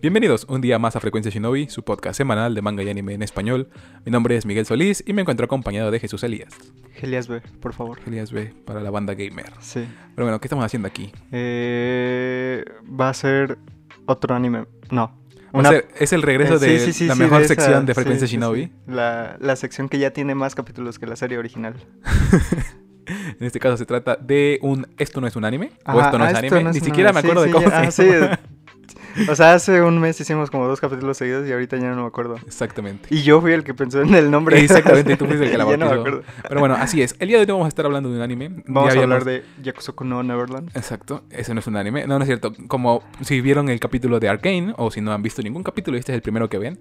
[0.00, 3.22] Bienvenidos un día más a Frecuencia Shinobi, su podcast semanal de manga y anime en
[3.22, 3.68] español.
[4.06, 6.54] Mi nombre es Miguel Solís y me encuentro acompañado de Jesús Elías.
[6.94, 7.98] Gelias B, por favor.
[8.06, 9.52] Elías B para la banda gamer.
[9.60, 9.86] Sí.
[10.14, 11.12] Pero bueno, ¿qué estamos haciendo aquí?
[11.32, 12.64] Eh,
[12.98, 13.58] va a ser
[14.06, 14.64] otro anime.
[14.90, 15.18] No.
[15.54, 17.94] Va a ser- es el regreso eh, sí, de sí, sí, la mejor sección de
[17.94, 18.72] Frecuencia Shinobi.
[18.86, 21.74] La, la sección que ya tiene más capítulos que la serie original.
[23.40, 26.24] En este caso se trata de un Esto no es un anime o esto no
[26.24, 26.64] ah, es esto anime.
[26.64, 27.32] no es Ni siquiera me anime.
[27.32, 28.36] acuerdo Sí, de cómo ah, se llama.
[28.36, 28.40] sí.
[29.28, 32.06] O sea, hace un mes hicimos como dos capítulos seguidos y ahorita ya no me
[32.06, 32.36] acuerdo.
[32.46, 33.08] Exactamente.
[33.12, 34.60] Y yo fui el que pensó en el nombre.
[34.60, 36.00] Exactamente, tú fuiste el que la Ya no me bautizó.
[36.00, 36.22] acuerdo.
[36.48, 37.16] Pero bueno, así es.
[37.18, 38.62] El día de hoy vamos a estar hablando de un anime.
[38.66, 40.70] Vamos Ya a hablar de Yakusoku no Neverland.
[40.76, 42.06] Exacto, ese no es un anime.
[42.06, 42.52] No, no es cierto.
[42.68, 46.12] Como si vieron el capítulo de Arkane o si no han visto ningún capítulo este
[46.12, 46.78] es el primero que ven,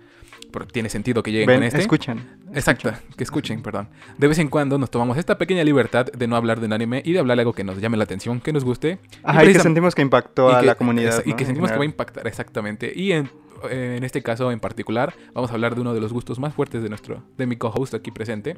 [0.52, 1.80] porque tiene sentido que lleguen Ven, con este.
[1.80, 2.39] escuchan.
[2.53, 3.90] Exacto, que escuchen, perdón.
[4.17, 7.02] De vez en cuando nos tomamos esta pequeña libertad de no hablar de un anime
[7.05, 8.99] y de hablar de algo que nos llame la atención, que nos guste.
[9.23, 11.21] Ajá, y que sentimos que impactó a que- la comunidad.
[11.26, 12.91] Y que En sentimos que va a impactar, exactamente.
[12.95, 13.30] Y en,
[13.70, 16.82] en este caso en particular, vamos a hablar de uno de los gustos más fuertes
[16.82, 18.55] de nuestro, de mi co-host aquí presente.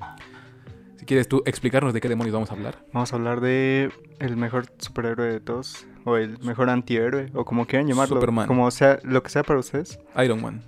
[0.98, 2.86] Si quieres tú explicarnos de qué demonios vamos a hablar.
[2.94, 5.88] Vamos a hablar de el mejor superhéroe de todos.
[6.06, 7.32] O el mejor antihéroe.
[7.34, 8.16] O como quieran llamarlo.
[8.18, 8.48] Superman.
[8.48, 10.00] Como sea, lo que sea para ustedes.
[10.24, 10.62] Iron Man.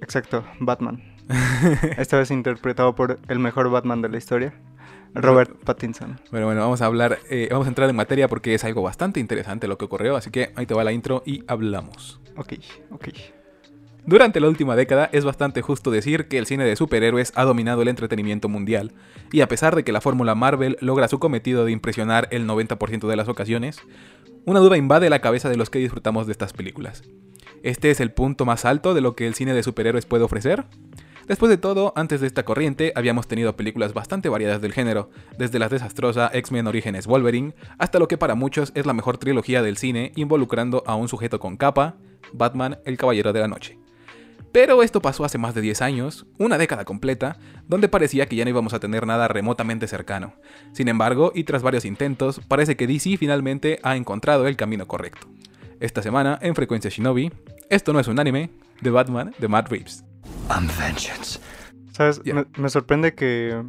[0.00, 1.02] Exacto, Batman.
[1.98, 4.54] Esta vez interpretado por el mejor Batman de la historia.
[5.14, 6.20] Robert Pattinson.
[6.30, 9.18] Bueno, bueno, vamos a hablar, eh, vamos a entrar en materia porque es algo bastante
[9.18, 12.20] interesante lo que ocurrió, así que ahí te va la intro y hablamos.
[12.36, 12.54] Ok,
[12.92, 13.08] ok.
[14.06, 17.82] Durante la última década es bastante justo decir que el cine de superhéroes ha dominado
[17.82, 18.92] el entretenimiento mundial,
[19.30, 23.08] y a pesar de que la fórmula Marvel logra su cometido de impresionar el 90%
[23.08, 23.80] de las ocasiones,
[24.46, 27.02] una duda invade la cabeza de los que disfrutamos de estas películas.
[27.62, 30.64] ¿Este es el punto más alto de lo que el cine de superhéroes puede ofrecer?
[31.28, 35.58] Después de todo, antes de esta corriente, habíamos tenido películas bastante variadas del género, desde
[35.58, 39.76] la desastrosa X-Men Orígenes Wolverine, hasta lo que para muchos es la mejor trilogía del
[39.76, 41.96] cine, involucrando a un sujeto con capa,
[42.32, 43.78] Batman, el Caballero de la Noche.
[44.52, 47.36] Pero esto pasó hace más de 10 años, una década completa,
[47.68, 50.32] donde parecía que ya no íbamos a tener nada remotamente cercano.
[50.72, 55.28] Sin embargo, y tras varios intentos, parece que DC finalmente ha encontrado el camino correcto.
[55.80, 57.32] Esta semana, en Frecuencia Shinobi,
[57.70, 58.50] esto no es un anime,
[58.82, 60.04] de Batman de Matt Reeves.
[60.50, 61.40] I'm vengeance.
[61.92, 62.20] ¿Sabes?
[62.22, 63.64] Me, me sorprende que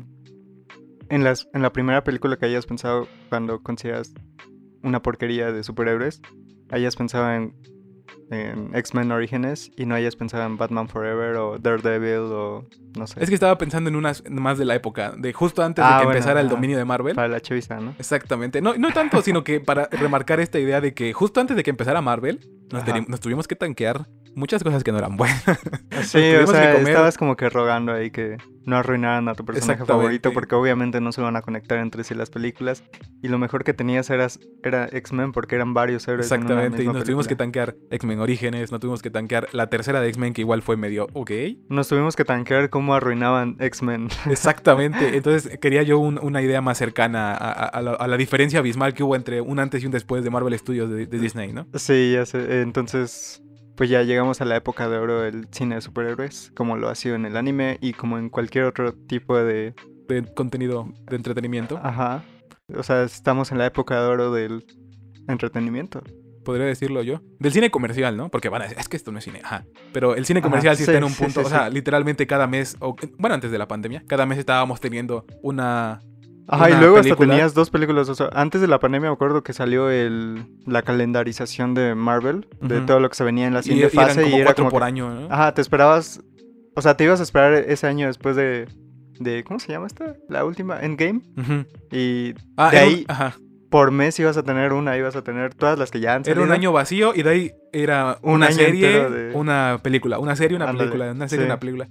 [1.07, 4.13] en, las, en la primera película que hayas pensado cuando consideras
[4.83, 6.21] una porquería de superhéroes,
[6.69, 7.55] hayas pensado en,
[8.29, 12.65] en X-Men Orígenes y no hayas pensado en Batman Forever o Daredevil o
[12.97, 13.21] no sé.
[13.21, 15.99] Es que estaba pensando en unas más de la época, de justo antes de Ah,
[15.99, 17.15] que bueno, empezara el dominio de Marvel.
[17.15, 17.93] Para la chavista, ¿no?
[17.99, 18.61] Exactamente.
[18.61, 21.69] No, no tanto, sino que para remarcar esta idea de que justo antes de que
[21.69, 22.49] empezara Marvel,
[23.07, 25.43] nos tuvimos que tanquear muchas cosas que no eran buenas.
[26.03, 30.31] Sí, o sea, estabas como que rogando ahí que no arruinaran a tu personaje favorito
[30.33, 32.83] porque obviamente no se van a conectar entre sí las películas
[33.21, 34.27] y lo mejor que tenías era,
[34.61, 36.31] era X-Men porque eran varios héroes.
[36.31, 39.67] en una Exactamente, y nos tuvimos que tanquear X-Men Orígenes, no tuvimos que tanquear la
[39.67, 41.31] tercera de X-Men, que igual fue medio ok.
[41.69, 44.09] Nos tuvimos que tanquear cómo arruinaban X-Men.
[44.29, 48.17] Exactamente, entonces quería yo un- una idea más cercana a, a- a la, a la
[48.17, 51.19] diferencia abismal que hubo entre un antes y un después de Marvel Studios de, de
[51.19, 51.65] Disney, ¿no?
[51.73, 52.61] sí, ya sé.
[52.61, 53.41] Entonces,
[53.75, 56.95] pues ya llegamos a la época de oro del cine de superhéroes, como lo ha
[56.95, 59.73] sido en el anime y como en cualquier otro tipo de...
[60.07, 62.23] De contenido de entretenimiento, Ajá.
[62.75, 64.65] O sea, estamos en la época de oro del
[65.27, 66.01] entretenimiento.
[66.43, 67.21] podría decirlo yo.
[67.39, 68.29] Del cine comercial, ¿no?
[68.29, 69.65] Porque van a decir, es que esto no es cine, ajá.
[69.93, 71.69] Pero el cine Ajá, comercial sí, sí, está en un sí, punto, sí, o sea,
[71.69, 76.01] literalmente cada mes, o, bueno, antes de la pandemia, cada mes estábamos teniendo una...
[76.51, 77.13] Ajá, y luego película.
[77.13, 78.09] hasta tenías dos películas.
[78.09, 82.47] O sea, antes de la pandemia me acuerdo que salió el, la calendarización de Marvel,
[82.61, 84.21] de todo lo que se venía en la Y, y siguiente eran fase.
[84.23, 85.27] como y era cuatro como por que- año, ¿no?
[85.33, 86.21] Ajá, te esperabas.
[86.75, 88.67] O sea, te ibas a esperar ese año después de.
[89.19, 90.15] de ¿Cómo se llama esta?
[90.29, 91.21] La última, Endgame.
[91.91, 93.35] Y Ah, de era un- ahí, ajá.
[93.69, 96.31] por mes ibas a tener una, ibas a tener todas las que ya han Era
[96.35, 96.43] salido.
[96.45, 100.57] un año vacío y de ahí era Un una serie, de- una película, una serie,
[100.57, 101.49] una Ándale, película, una serie, sí.
[101.49, 101.87] una película.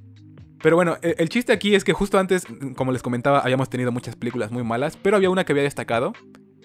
[0.62, 2.44] Pero bueno, e- el, chiste aquí es que justo antes,
[2.76, 6.12] como les comentaba, habíamos tenido muchas películas muy malas, pero había una que había destacado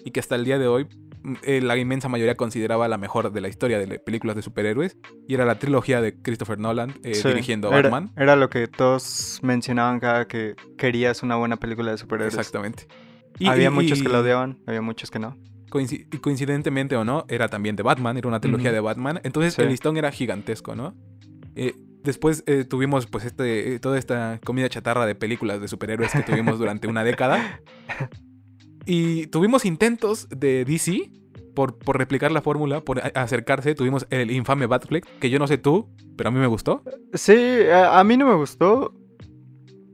[0.04, 0.86] y que hasta el día de hoy
[1.22, 4.96] mm, eh, la inmensa mayoría consideraba la mejor de la historia de películas de superhéroes
[5.26, 8.12] y era la trilogía de Christopher Nolan eh, Sí, dirigiendo a era, Batman.
[8.16, 12.34] Era lo que todos mencionaban cada que querías una buena película de superhéroes.
[12.34, 12.86] Exactamente.
[13.46, 15.36] había y- muchos que la odiaban, había muchos que no.
[15.72, 19.20] y coincidentemente o no, era también de Batman, era una trilogía de Batman.
[19.24, 19.62] Entonces Sí.
[19.62, 20.94] el listón era gigantesco, ¿no?
[21.54, 21.74] Eh,
[22.06, 26.22] después eh, tuvimos pues este, eh, toda esta comida chatarra de películas de superhéroes que
[26.22, 27.60] tuvimos durante una década.
[28.88, 31.10] Y tuvimos intentos de DC
[31.56, 33.74] por, por replicar la fórmula, por acercarse.
[33.74, 36.84] Tuvimos el infame Batfleck, que yo no sé tú, pero a mí me gustó.
[37.12, 37.34] Sí,
[37.68, 38.94] a, a mí no me gustó.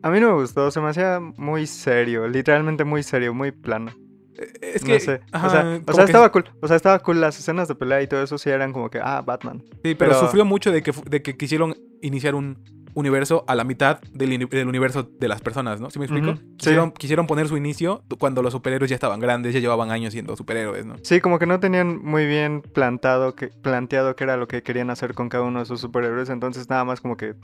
[0.03, 3.93] A mí no me gustó, se me hacía muy serio, literalmente muy serio, muy plano.
[4.39, 5.01] Eh, Es no que.
[5.01, 5.21] sé.
[5.33, 6.45] ajá, o sea, o que- estaba cool.
[6.61, 8.99] O sea, estaba cool las escenas de pelea y todo eso sí eran como que,
[9.03, 9.63] ah, Batman.
[9.85, 12.59] Sí, pero, pero- sufrió mucho de que, de que quisieron iniciar un
[12.95, 14.33] universo a la mitad del,
[14.67, 15.89] universo de las personas, ¿no?
[15.91, 16.33] ¿Sí me explico?
[16.33, 16.57] Ujú, sí.
[16.59, 20.37] Quisieron, quisieron poner su inicio cuando los superhéroes ya estaban grandes, ya llevaban años siendo
[20.37, 20.97] superhéroes, ¿no?
[21.03, 24.91] Sí, como que no tenían muy bien plantado que, planteado qué era lo que querían
[24.91, 26.29] hacer con cada uno de sus superhéroes.
[26.29, 27.35] Entonces nada más como que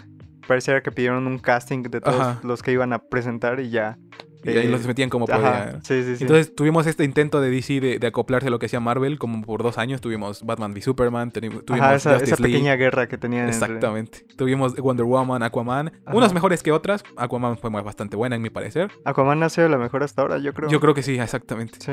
[0.46, 2.40] pareciera que pidieron un casting de todos Ajá.
[2.42, 3.96] los que iban a presentar y ya.
[4.44, 5.82] Y ahí Eh, los metían como podían.
[5.84, 6.24] sí, sí, sí.
[6.24, 9.42] Entonces tuvimos este intento de DC de, de acoplarse a lo que hacía Marvel, como
[9.42, 12.54] por dos años tuvimos Batman v Superman, tuvimos Ajá, esa, Justice esa League.
[12.56, 13.46] pequeña guerra que tenían.
[13.48, 14.24] entre- Exactamente.
[14.36, 16.16] Tuvimos Wonder Woman, Aquaman, Ajá.
[16.16, 17.02] unas mejores que otras.
[17.16, 18.90] Aquaman fue bastante buena en mi parecer.
[19.04, 20.68] Aquaman ha sido la mejor hasta ahora, yo creo.
[20.70, 21.78] Yo creo que sí, exactamente.
[21.80, 21.92] Sí.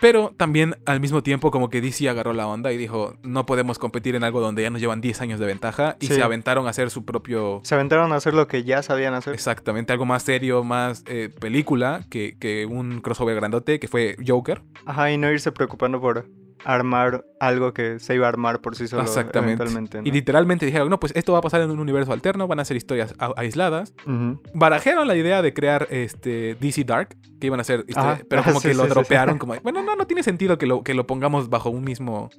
[0.00, 3.78] Pero también al mismo tiempo como que DC agarró la onda y dijo, no podemos
[3.78, 6.14] competir en algo donde ya nos llevan 10 años de ventaja y Sí.
[6.14, 7.60] se aventaron a hacer su propio...
[7.64, 9.34] Se aventaron a hacer lo que ya sabían hacer.
[9.34, 14.62] Exactamente, algo más serio, más eh, película que, que un crossover grandote que fue Joker.
[14.86, 16.26] Ajá, y no irse preocupando por
[16.64, 19.64] armar algo que se iba a armar por sí solo Exactamente.
[20.04, 22.64] Y literalmente dijeron, no, pues esto va a pasar en un universo alterno, van a
[22.64, 23.94] ser historias aisladas.
[24.54, 28.22] Barajeron la idea de crear este DC Dark, que iban a ser historias, Ajá.
[28.28, 28.94] pero como Sí, que lo sí, sí, sí.
[28.94, 32.30] dropearon, como, bueno, no, no tiene sentido que lo, que lo pongamos bajo un mismo,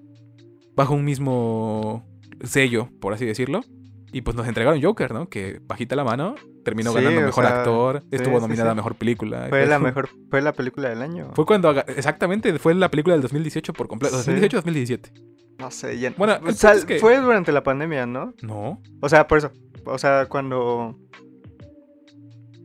[0.75, 2.05] bajo un mismo
[2.43, 3.61] sello, por así decirlo.
[4.11, 5.29] Y pues nos entregaron Joker, ¿no?
[5.29, 6.35] Que bajita la mano,
[6.65, 8.71] terminó Sí, ganando mejor sea, actor, sí, estuvo nominada sí.
[8.71, 9.45] a mejor película.
[9.49, 11.31] Fue la mejor, fue la película del año.
[11.35, 14.31] Fue cuando, exactamente, fue la película del 2018 por completo, Sí.
[14.31, 15.11] 2018-2017.
[15.59, 16.13] No sé, ya.
[16.17, 18.33] Bueno, o sea, es que- fue durante la pandemia, ¿no?
[18.41, 19.51] No, O sea, por eso.
[19.85, 20.97] O sea, cuando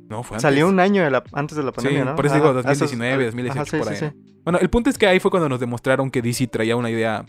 [0.09, 0.43] no, fue antes.
[0.43, 2.15] salió un año de la, antes de la pandemia, ¿no?
[2.17, 4.13] por eso digo Ajá, 2019, esos- 2018, ajá, sí, por ahí.
[4.45, 7.25] Bueno, el punto es que ahí fue cuando nos demostraron que DC traía una idea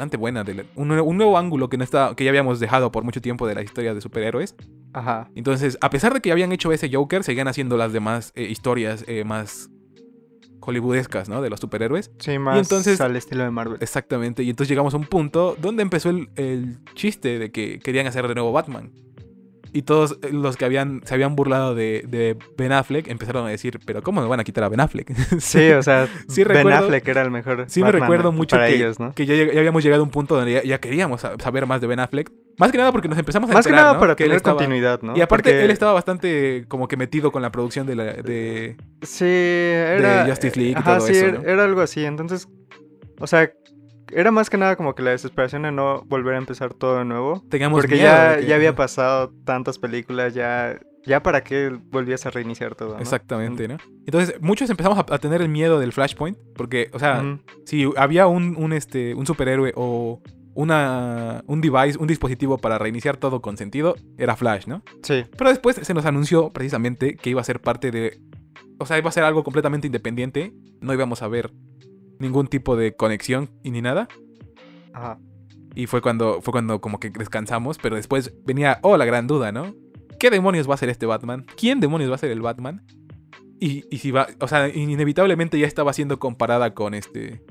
[0.00, 2.58] bastante buena, de la- un, nue- un nuevo ángulo que, no estaba, que ya habíamos
[2.58, 4.56] dejado por mucho tiempo de las historias de superhéroes.
[4.94, 5.30] Ajá.
[5.34, 9.04] Entonces, a pesar de que habían hecho ese Joker, seguían haciendo las demás eh, historias
[9.06, 9.68] eh, más
[10.60, 11.40] hollywoodescas, ¿no?
[11.42, 12.10] De los superhéroes.
[12.18, 13.78] Sí, más entonces- al estilo de Marvel.
[13.80, 14.42] Exactamente.
[14.42, 18.26] Y entonces llegamos a un punto donde empezó el, el chiste de que querían hacer
[18.28, 18.92] de nuevo Batman.
[19.72, 23.50] Y todos eh, los que habían, se habían burlado de, de Ben Affleck empezaron a
[23.50, 25.12] decir, pero ¿cómo me van a quitar a Ben Affleck?
[25.40, 27.64] Sí, o sea, Sí Ben recuerdo- Affleck era el mejor.
[27.68, 29.14] Sí me recuerdo mucho para que, ellos, ¿no?
[29.14, 31.80] que ya, ya habíamos llegado a un punto donde ya, ya queríamos sa- saber más
[31.80, 32.30] de Ben Affleck.
[32.58, 34.00] Más que nada porque nos empezamos a Más que nada ¿no?
[34.00, 35.16] para que tener estaba- continuidad, ¿no?
[35.16, 38.04] Y aparte Porque- él estaba bastante como que metido con la producción de la...
[38.12, 38.76] De...
[39.02, 40.26] Sí, era.
[40.26, 42.04] Justice League y ajá, todo sí, eso, era algo así.
[42.04, 42.48] Entonces,
[43.18, 43.50] o sea,
[44.12, 47.04] era más que nada como que la desesperación de no volver a empezar todo de
[47.04, 47.42] nuevo.
[47.82, 50.78] Porque miedo ya, que- ya había pasado tantas películas, ya.
[51.06, 52.92] Ya para qué volvías a reiniciar todo.
[52.96, 52.98] ¿no?
[53.00, 53.78] Exactamente, ¿no?
[54.04, 58.26] Entonces, muchos empezamos a, a tener el miedo del Flashpoint, porque, o sea, si había
[58.26, 60.20] un, un, este, un superhéroe o
[60.52, 64.82] una, un device, un dispositivo para reiniciar todo con sentido, era Flash, ¿no?
[65.02, 68.20] Sí, Pero después se nos anunció precisamente que iba a ser parte de...
[68.78, 70.52] O sea, iba a ser algo completamente independiente,
[70.82, 71.50] no íbamos a ver
[72.20, 74.08] ningún tipo de conexión y ni nada.
[74.92, 75.18] ajá.
[75.74, 79.52] Y fue cuando, fue cuando como que descansamos, pero después venía, oh, la gran duda,
[79.52, 79.72] ¿no?
[80.18, 81.46] ¿Qué demonios va a ser este Batman?
[81.56, 82.84] ¿Quién demonios va a ser el Batman?
[83.60, 87.44] Y, y si va, o sea, inevitablemente ya estaba siendo comparada con este,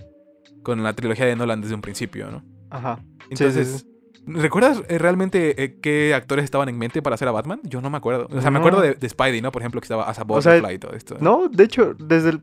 [0.63, 2.43] con la trilogía de Nolan desde un principio, ¿no?
[2.69, 2.99] Ajá.
[3.21, 3.87] sí, Entonces,
[4.27, 7.61] ¿recuerdas eh, realmente eh, qué actores estaban en mente para hacer a Batman?
[7.63, 8.27] Yo no me acuerdo.
[8.31, 8.65] O sea, me No.
[8.65, 9.51] acuerdo de, de Spidey, ¿no?
[9.53, 11.15] Por ejemplo, que estaba Asa O sea, y todo esto.
[11.21, 12.41] No, de hecho, desde el.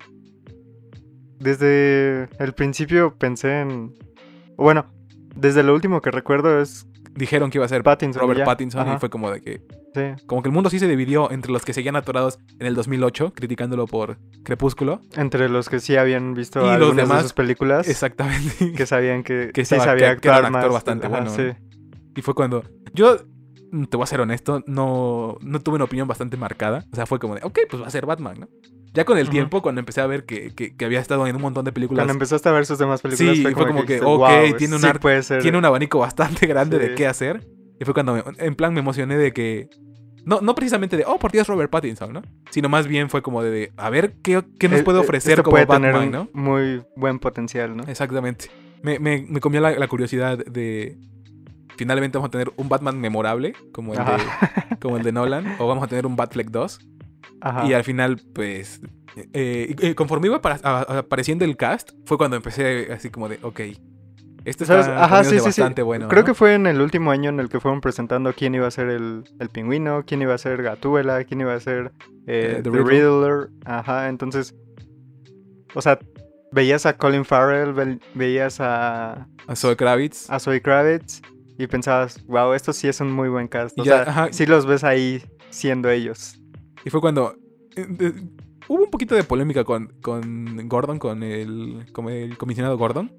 [1.38, 3.94] Desde el principio pensé en.
[4.56, 4.86] Bueno,
[5.34, 8.20] desde lo último que recuerdo es Dijeron que iba a ser Pattinson.
[8.20, 8.44] Robert ya.
[8.44, 9.62] Pattinson y fue como de que
[9.94, 10.22] sí.
[10.26, 13.32] como que el mundo sí se dividió entre los que seguían atorados en el 2008
[13.34, 15.00] criticándolo por Crepúsculo.
[15.16, 17.88] Entre los que sí habían visto Y los algunas demás, de sus películas.
[17.88, 18.72] Exactamente.
[18.72, 20.72] Que sabían que, Que sí sabía que- que era un actor más.
[20.72, 21.52] bastante Ajá, bueno, sí.
[22.14, 22.62] Y fue cuando
[22.92, 23.16] yo
[23.72, 27.06] mm, te voy a ser honesto, no no tuve una opinión bastante marcada, o sea,
[27.06, 28.48] fue como de, ok, pues va a ser Batman, ¿no?
[28.96, 31.42] Ya con el tiempo cuando empecé a ver que, que- que había estado en un
[31.42, 33.80] montón de películas Cuando empezaste a ver sus demás películas Sí, fue fue como, como
[33.82, 34.18] que, que, dijiste, ok,
[34.50, 35.42] "Wow, tiene un sí ar- puede ser.
[35.42, 37.46] tiene un abanico bastante grande de qué hacer.
[37.78, 39.68] Y fue cuando, me- en plan, me emocioné de que.
[40.24, 42.22] No, no precisamente de, oh, por Dios, Robert Pattinson, ¿no?
[42.50, 45.32] Sino más bien fue como de, de, a ver qué, qué nos puede eh, ofrecer
[45.32, 46.28] esto como puede Batman, tener ¿no?
[46.32, 47.84] muy buen potencial, ¿no?
[47.84, 48.46] Exactamente.
[48.82, 50.96] Me, me, me comió la, la curiosidad de.
[51.76, 54.04] Finalmente vamos a tener un Batman memorable, como el, de,
[54.80, 56.80] como el de Nolan, o vamos a tener un Batfleck 2.
[57.40, 57.66] Ajá.
[57.66, 58.80] Y al final, pues.
[59.32, 63.60] eh, eh, conforme iba apareciendo el cast, fue cuando empecé así como de, ok.
[64.44, 64.52] Sí,
[65.40, 65.44] sí.
[65.44, 66.06] bastante bueno.
[66.08, 66.26] Creo ¿no?
[66.26, 68.88] que fue en el último año en el que fueron presentando quién iba a ser
[68.90, 71.92] el, el pingüino, quién iba a ser Gatúbela, quién iba a ser
[72.28, 72.86] eh, Eh, The The Riddler.
[72.86, 73.48] Riddler.
[73.64, 74.54] Ajá, entonces.
[75.74, 75.98] O sea,
[76.52, 80.30] veías a Colin Farrell, ve- veías a, A Zoe Kravitz.
[80.30, 81.22] a Zoe Kravitz
[81.58, 83.78] y pensabas, wow, esto sí es un muy buen cast.
[83.80, 84.28] O ya, sea, ajá.
[84.30, 86.40] sí los ves ahí siendo ellos.
[86.86, 87.34] Y fue cuando.
[87.74, 88.12] eh, eh,
[88.68, 93.12] hubo un poquito de polémica con, con Gordon, con el, con el comisionado Gordon.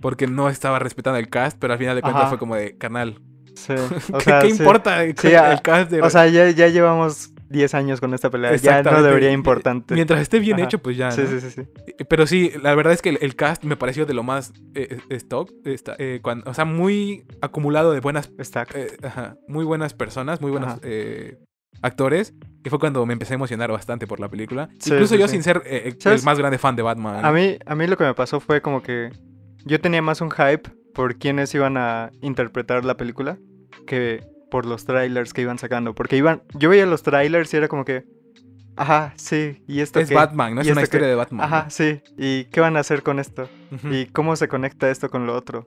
[0.00, 2.28] Porque no estaba respetando el cast, pero al final de cuentas Ajá.
[2.30, 3.20] fue como de canal.
[3.54, 3.72] Sí.
[4.08, 4.58] ¿Qué, O sea, qué sí.
[4.62, 8.12] importa el, Sí, el a- cast de O sea, ya, ya llevamos 10 años con
[8.12, 8.54] esta pelea.
[8.56, 9.94] Ya no debería importante.
[9.94, 10.64] Mientras esté bien Ajá.
[10.64, 11.12] hecho, pues ya.
[11.12, 11.28] Sí, ¿no?
[11.28, 11.94] sí, sí, sí.
[12.08, 14.98] Pero sí, la verdad es que el, el cast me pareció de lo más eh,
[15.08, 15.50] eh, stock.
[15.64, 18.30] esta- eh, o sea, muy acumulado de buenas.
[18.40, 18.74] Stack.
[18.74, 21.38] eh, ajá, muy buenas personas, muy eh,
[21.82, 22.34] actores.
[22.64, 24.68] Y fue cuando me empecé a emocionar bastante por la película.
[24.78, 25.32] Sí, Incluso sí, yo, sí.
[25.32, 27.24] sin ser eh, eh, el más grande fan de Batman.
[27.24, 29.10] A mí, a mí lo que me pasó fue como que
[29.64, 33.38] yo tenía más un hype por quiénes iban a interpretar la película
[33.86, 35.94] que por los trailers que iban sacando.
[35.94, 38.04] Porque iban, yo veía los trailers y era como que,
[38.76, 40.14] ajá, sí, ¿y esto es qué?
[40.14, 40.60] Batman, ¿no?
[40.60, 40.84] Es ¿Y una qué?
[40.84, 41.44] historia de Batman.
[41.44, 43.48] Ajá, sí, ¿y qué van a hacer con esto?
[43.90, 45.66] ¿Y cómo se conecta esto con lo otro?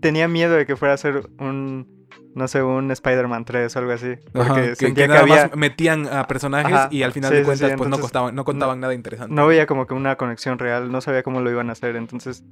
[0.00, 3.92] Tenía miedo de que fuera a ser un, no sé, un Spider-Man 3 o algo
[3.92, 4.16] así.
[4.32, 5.46] Porque Ajá, que, sentía que que, nada había...
[5.48, 8.02] más metían a personajes Ajá, y al final sí, de cuentas sí, pues no, entonces,
[8.02, 9.34] costaban, no contaban nada interesante.
[9.34, 12.44] no veía como que una conexión real, no sabía cómo lo iban a hacer, entonces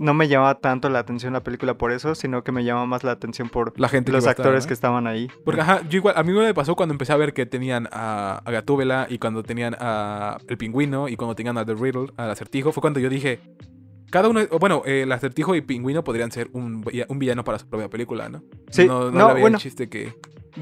[0.00, 3.04] no me llamaba tanto la atención la película por eso, sino que me llamaba más
[3.04, 4.68] la atención por La gente que los estar, actores ¿no?
[4.68, 5.28] que estaban ahí.
[5.44, 8.40] Porque, ajá, yo igual, a mí me pasó cuando empecé a ver que tenían a,
[8.42, 12.30] a Gatúbela y cuando tenían a El Pingüino y cuando tenían a The Riddle, al
[12.30, 13.40] Acertijo, fue cuando yo dije,
[14.10, 17.68] cada uno, bueno, eh, el Acertijo y Pingüino podrían ser un, un villano para su
[17.68, 18.42] propia película, ¿no?
[18.70, 19.58] Sí, no, no, no, veía bueno.
[19.58, 20.14] el chiste que...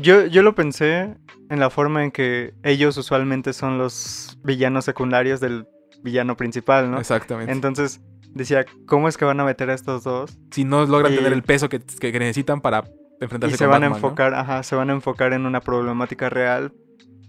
[0.03, 1.17] Yo, yo lo pensé
[1.49, 5.67] en la forma en que ellos usualmente son los villanos secundarios del
[6.03, 6.99] villano principal, ¿no?
[6.99, 7.53] Exactamente.
[7.53, 8.03] Entonces
[8.39, 10.39] decía, ¿cómo es que van a meter a estos dos?
[10.51, 12.85] si no logran y- tener el peso que, que- necesitan para
[13.21, 14.09] Y enfrentarse se con van a Batman, ¿no?
[14.09, 16.73] enfocar, ajá, se van a enfocar en una problemática real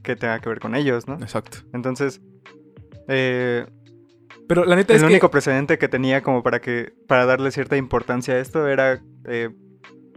[0.04, 1.16] que tenga que ver con ellos, ¿no?
[1.16, 1.58] Exacto.
[1.74, 2.22] Entonces,
[3.08, 3.66] eh,
[4.48, 5.32] Pero la neta el es único que...
[5.34, 9.50] precedente que tenía como para que para darle cierta importancia a esto era eh,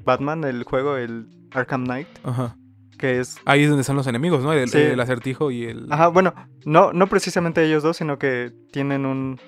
[0.04, 2.56] Batman, el juego, el Arkham Knight, Ajá.
[2.98, 4.52] que es Ahí es donde están los enemigos, ¿no?
[4.52, 4.78] El, Sí.
[4.78, 5.86] el Acertijo y el...
[5.90, 6.34] Ajá, bueno,
[6.64, 9.40] no, no precisamente ellos dos, sino que tienen un...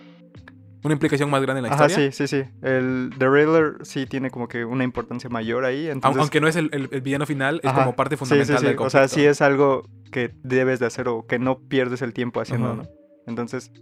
[0.84, 2.12] Una implicación más grande en la Ajá, historia.
[2.12, 2.48] sí, sí, sí.
[2.62, 5.88] El The Riddler sí tiene como que una importancia mayor ahí.
[5.88, 8.56] Entonces, Aunque no es el, el- el villano final, es Ajá, como parte sí, fundamental
[8.56, 8.66] sí, sí.
[8.66, 9.08] del O conflicto.
[9.08, 12.68] sea, sí es algo que debes de hacer o que no pierdes el tiempo haciendo,
[12.72, 12.76] Ajá.
[12.82, 12.88] ¿no?
[13.26, 13.72] Entonces,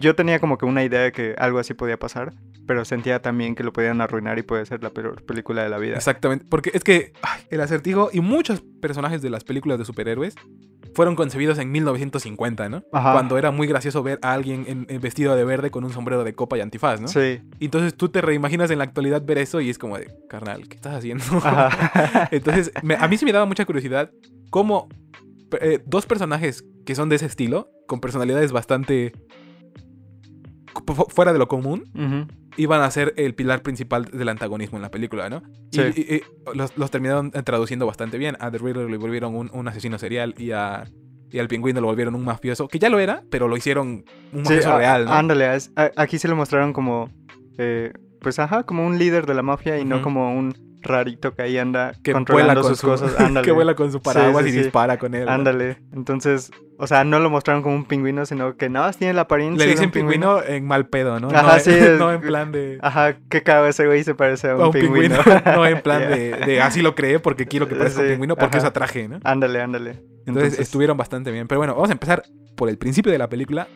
[0.00, 2.34] yo tenía como que una idea de que algo así podía pasar,
[2.66, 5.78] pero sentía también que lo podían arruinar y puede ser la peor película de la
[5.78, 5.94] vida.
[5.96, 10.34] Exactamente, porque es que ay, el acertijo y muchos personajes de las películas de superhéroes
[10.94, 12.84] fueron concebidos en 1950, ¿no?
[12.92, 13.12] Ajá.
[13.12, 16.24] Cuando era muy gracioso ver a alguien en, en vestido de verde con un sombrero
[16.24, 17.08] de copa y antifaz, ¿no?
[17.08, 17.40] Sí.
[17.58, 20.68] Y entonces tú te reimaginas en la actualidad ver eso y es como de, carnal,
[20.68, 21.24] ¿qué estás haciendo?
[21.42, 22.28] Ajá.
[22.30, 24.10] Entonces, me- a mí sí me daba mucha curiosidad
[24.50, 24.88] cómo
[25.60, 29.12] eh, dos personajes que son de ese estilo, con personalidades bastante
[30.86, 31.84] fu- fuera de lo común.
[32.56, 35.42] Iban a ser el pilar principal del antagonismo en la película, ¿no?
[35.72, 35.82] Y- Sí.
[35.96, 36.22] Y, y
[36.54, 38.36] los, los terminaron eh, traduciendo bastante bien.
[38.40, 40.84] A The Riddler le volvieron un, un asesino serial y a
[41.30, 44.42] y al pingüino lo volvieron un mafioso, que ya lo era, pero lo hicieron un
[44.42, 45.12] mafioso a- real, ¿no?
[45.14, 47.10] Ándale, es- a- aquí se lo mostraron como,
[47.58, 50.54] eh, pues ajá, como un líder de la mafia y no como un
[50.84, 53.14] rarito que ahí anda que vuela controlando con sus su, cosas.
[53.20, 53.44] Ándale.
[53.44, 54.58] que vuela con su paraguas sí, y sí.
[54.58, 55.24] dispara con él.
[55.26, 55.30] ¿no?
[55.32, 55.78] Ándale.
[55.92, 59.22] Entonces, o sea, no lo mostraron como un pingüino, sino que nada más tiene la
[59.22, 60.36] apariencia Le de dicen un pingüino.
[60.36, 61.28] pingüino en mal pedo, ¿no?
[61.30, 62.78] Ajá, no, sí, en, es- no en plan de...
[62.82, 65.42] Ajá, qué cago ese güey se parece a a un, pingüino, pingüino.
[65.56, 68.56] no en plan de, de así lo creé porque quiero que parezca un pingüino porque
[68.58, 68.66] ajá.
[68.66, 69.20] usa traje, ¿no?
[69.24, 69.90] Ándale, ándale.
[69.90, 71.46] Entonces, Entonces, estuvieron bastante bien.
[71.48, 72.22] Pero bueno, vamos a empezar
[72.56, 73.68] por el principio de la película.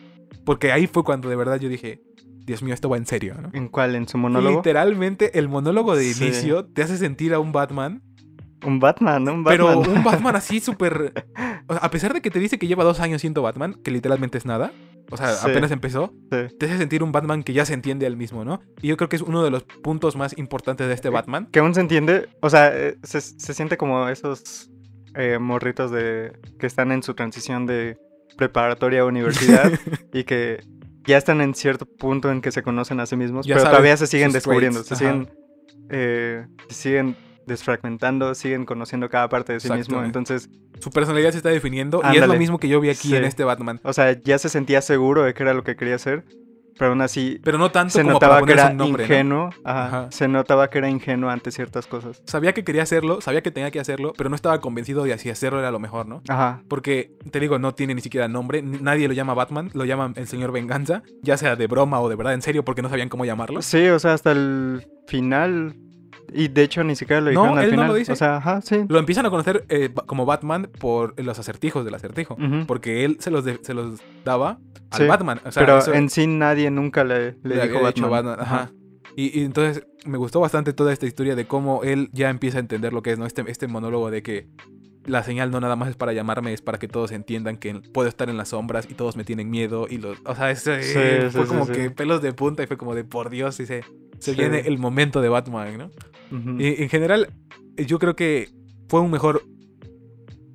[0.45, 2.01] Porque ahí fue cuando de verdad yo dije,
[2.49, 3.49] Dios mío, esto va en serio, ¿no?
[3.53, 3.95] ¿En cuál?
[3.95, 4.57] ¿En su monólogo?
[4.57, 6.25] Literalmente, el monólogo de Sí.
[6.25, 8.01] inicio te hace sentir a un Batman.
[8.65, 9.33] Un Batman, ¿no?
[9.35, 9.97] Un Pero Batman.
[9.97, 11.13] un Batman así súper...
[11.67, 13.91] o sea, a pesar de que te dice que lleva dos años siendo Batman, que
[13.91, 14.73] literalmente es nada.
[15.11, 15.49] O sea, Sí.
[15.49, 16.13] apenas empezó.
[16.31, 16.55] Sí.
[16.59, 18.61] Te hace sentir un Batman que ya se entiende al mismo, ¿no?
[18.81, 21.47] Y yo creo que es uno de los puntos más importantes de este Batman.
[21.51, 24.69] Que aún se entiende, o sea, eh, se, se siente como esos
[25.15, 27.97] eh, morritos de que están en su transición de
[28.37, 29.71] preparatoria a universidad
[30.13, 30.63] y que
[31.05, 33.71] ya están en cierto punto en que se conocen a sí mismos, Ya pero saben
[33.77, 35.13] todavía se siguen descubriendo, traits, se ajá.
[35.13, 35.29] siguen,
[35.89, 37.15] eh, se siguen
[37.47, 42.17] desfragmentando, siguen conociendo cada parte de sí mismo, entonces, Su personalidad se está definiendo y
[42.17, 43.15] es lo mismo que yo vi aquí Sí.
[43.15, 43.79] en este Batman.
[43.83, 46.25] o sea, ya se sentía seguro de que era lo que quería hacer,
[46.79, 50.07] pero aún así Pero no tanto se como notaba para que era ingenuo, ajá, Ajá.
[50.11, 52.23] se notaba que era ingenuo ante ciertas cosas.
[52.25, 55.29] Sabía que quería hacerlo, sabía que tenía que hacerlo, pero no estaba convencido de si
[55.29, 56.21] hacerlo era lo mejor, ¿no?
[56.29, 60.13] Ajá, Porque, te digo, no tiene ni siquiera nombre, nadie lo llama Batman, lo llaman
[60.15, 63.09] el señor Venganza, ya sea de broma o de verdad en serio porque no sabían
[63.09, 63.61] cómo llamarlo.
[63.61, 65.75] Sí, o sea, hasta el final.
[66.33, 67.87] Y de hecho ni siquiera lo No, dijeron al él no final.
[67.87, 68.11] lo dice.
[68.11, 68.85] O sea, ajá, sí.
[68.87, 72.37] Lo empiezan a conocer eh, como Batman por los acertijos del acertijo.
[72.67, 74.59] Porque él se los, de- se los daba
[74.91, 75.39] al Sí, Batman.
[75.45, 77.81] O sea, Pero eso en sí nadie nunca le, le le dijo.
[78.09, 78.71] Batman, Ajá.
[79.15, 82.61] Y, y entonces me gustó bastante toda esta historia de cómo él ya empieza a
[82.61, 83.25] entender lo que es, ¿no?
[83.25, 84.47] Este, este monólogo de que
[85.09, 88.07] la señal no nada más es para llamarme, es para que todos entiendan que puedo
[88.07, 89.87] estar en las sombras y todos me tienen miedo.
[89.89, 92.67] Y los, o sea, ese, Sí, fue sí, sí, como que pelos de punta y
[92.67, 93.83] fue como de por Dios, y se,
[94.35, 95.89] viene el momento de Batman, ¿no?
[96.59, 97.33] Y en general,
[97.75, 98.49] yo creo que
[98.87, 99.43] fue un mejor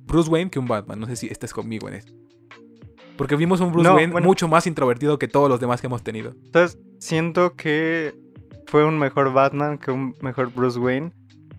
[0.05, 0.99] Bruce Wayne que un Batman.
[0.99, 2.13] No sé si estés conmigo en eso.
[3.17, 4.27] Porque vimos un Bruce No, Wayne bueno.
[4.27, 6.33] mucho más introvertido que todos los demás que hemos tenido.
[6.45, 8.13] Entonces, siento que
[8.67, 11.11] fue un mejor Batman que un mejor Bruce Wayne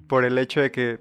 [0.07, 0.99] por el hecho de que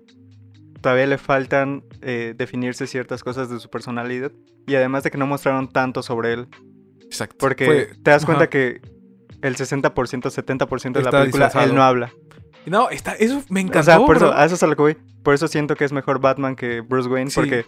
[0.86, 4.32] todavía le faltan eh, definirse ciertas cosas de su personalidad
[4.68, 6.48] y además de que no mostraron tanto sobre él.
[7.01, 7.38] Exacto.
[7.39, 8.50] Porque Fue- te das cuenta ajá.
[8.51, 8.82] que
[9.42, 11.65] el 60%, 70% de la película disfrazado.
[11.65, 12.12] él no habla.
[12.68, 13.80] No, está, eso me encantó.
[13.80, 14.98] o sea, por eso, a eso es a lo que voy.
[15.24, 17.39] Por eso siento que es mejor Batman que Bruce Wayne Sí.
[17.39, 17.65] porque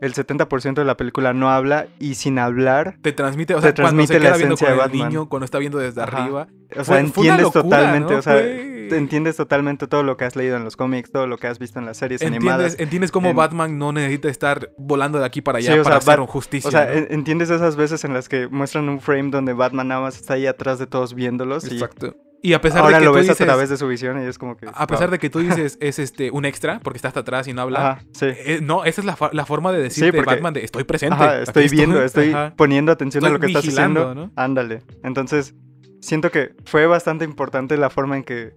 [0.00, 3.74] el 70% de la película no habla y sin hablar, Te transmite, o te sea,
[3.74, 5.08] cuando transmite se la queda esencia de Batman.
[5.08, 6.22] niño, cuando está viendo desde Ajá.
[6.22, 6.48] arriba.
[6.70, 7.00] o sea, Fue- fue una
[7.34, 8.18] entiendes locura, totalmente, ¿no?
[8.18, 11.36] o sea, te entiendes totalmente todo lo que has leído en los cómics, todo lo
[11.38, 12.76] que has visto en las series animadas.
[12.78, 16.14] Entiendes, cómo en- Batman no necesita estar volando de aquí para allá Sí, para sea,
[16.14, 16.68] hacer justicia.
[16.68, 20.16] O sea, entiendes esas veces en las que muestran un frame donde Batman nada más
[20.16, 22.06] está ahí atrás de todos viéndolos Exacto.
[22.06, 24.22] Y a pesar ahora de que lo tú ves dices, a través de su visión
[24.22, 24.66] y es como que...
[24.66, 25.12] a pesar wow.
[25.12, 27.90] de que tú dices es este un extra porque está hasta atrás y no habla.
[27.92, 28.26] Ajá, sí.
[28.28, 31.14] eh, no, esa es la, la forma de decir Sí, porque- Batman de estoy presente.
[31.14, 34.14] Ajá, estoy viendo, estoy poniendo atención a lo que estás haciendo.
[34.14, 34.30] ¿no?
[34.36, 34.82] Ándale.
[35.04, 35.54] Entonces,
[36.00, 38.54] siento que fue bastante importante la forma en que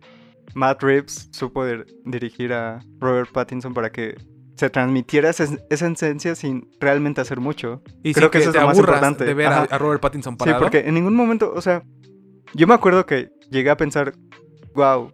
[0.55, 4.15] Matt Reeves supo dir- dirigir a Robert Pattinson para que
[4.55, 7.81] se transmitiera esa, esa esencia sin realmente hacer mucho.
[8.03, 9.25] Y creo sin que eso es lo más importante.
[9.25, 10.57] de ver a, a Robert Pattinson parado.
[10.59, 11.83] Sí, porque en ningún momento, o sea,
[12.53, 14.13] yo me acuerdo que llegué a pensar,
[14.75, 15.11] wow,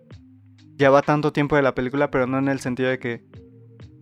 [0.75, 3.24] ya va tanto tiempo de la película, pero no en el sentido de que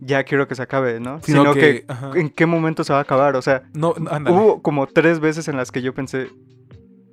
[0.00, 1.20] ya quiero que se acabe, ¿no?
[1.22, 4.36] Sino Sino, que, en qué momento se va a acabar, o sea, No, ándale.
[4.36, 6.28] hubo como tres veces en las que yo pensé,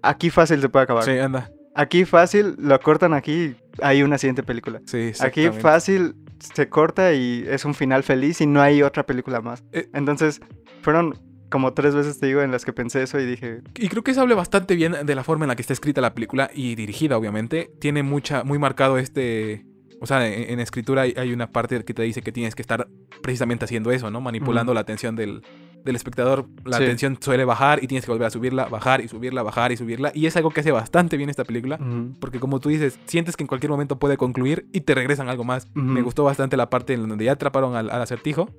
[0.04, 1.04] aquí fácil se puede acabar.
[1.04, 1.52] Sí, anda.
[1.74, 4.82] Aquí fácil, lo cortan aquí y hay una siguiente película.
[4.86, 9.42] Sí, Aquí fácil se corta y es un final feliz y no hay otra película
[9.42, 9.64] más.
[9.74, 9.90] Eh.
[9.94, 10.40] Entonces,
[10.82, 14.04] fueron como tres veces, te digo, en las que pensé eso y dije, Y creo
[14.04, 16.50] que eso habla bastante bien de la forma en la que está escrita la película
[16.54, 17.72] y dirigida, obviamente.
[17.80, 19.66] Tiene mucha, muy marcado este.
[20.02, 22.62] O sea, en, en escritura hay, hay una parte que te dice que tienes que
[22.62, 22.88] estar
[23.24, 24.20] precisamente haciendo eso, ¿no?
[24.22, 25.42] Manipulando la atención del,
[25.86, 26.48] del espectador.
[26.66, 26.84] La Sí.
[26.84, 30.12] atención suele bajar y tienes que volver a subirla, bajar y subirla, bajar y subirla.
[30.14, 31.80] Y es algo que hace bastante bien esta película.
[32.20, 35.46] Porque como tú dices, sientes que en cualquier momento puede concluir y te regresan algo
[35.46, 35.70] más.
[35.74, 38.50] Me gustó bastante la parte en donde ya atraparon al, al acertijo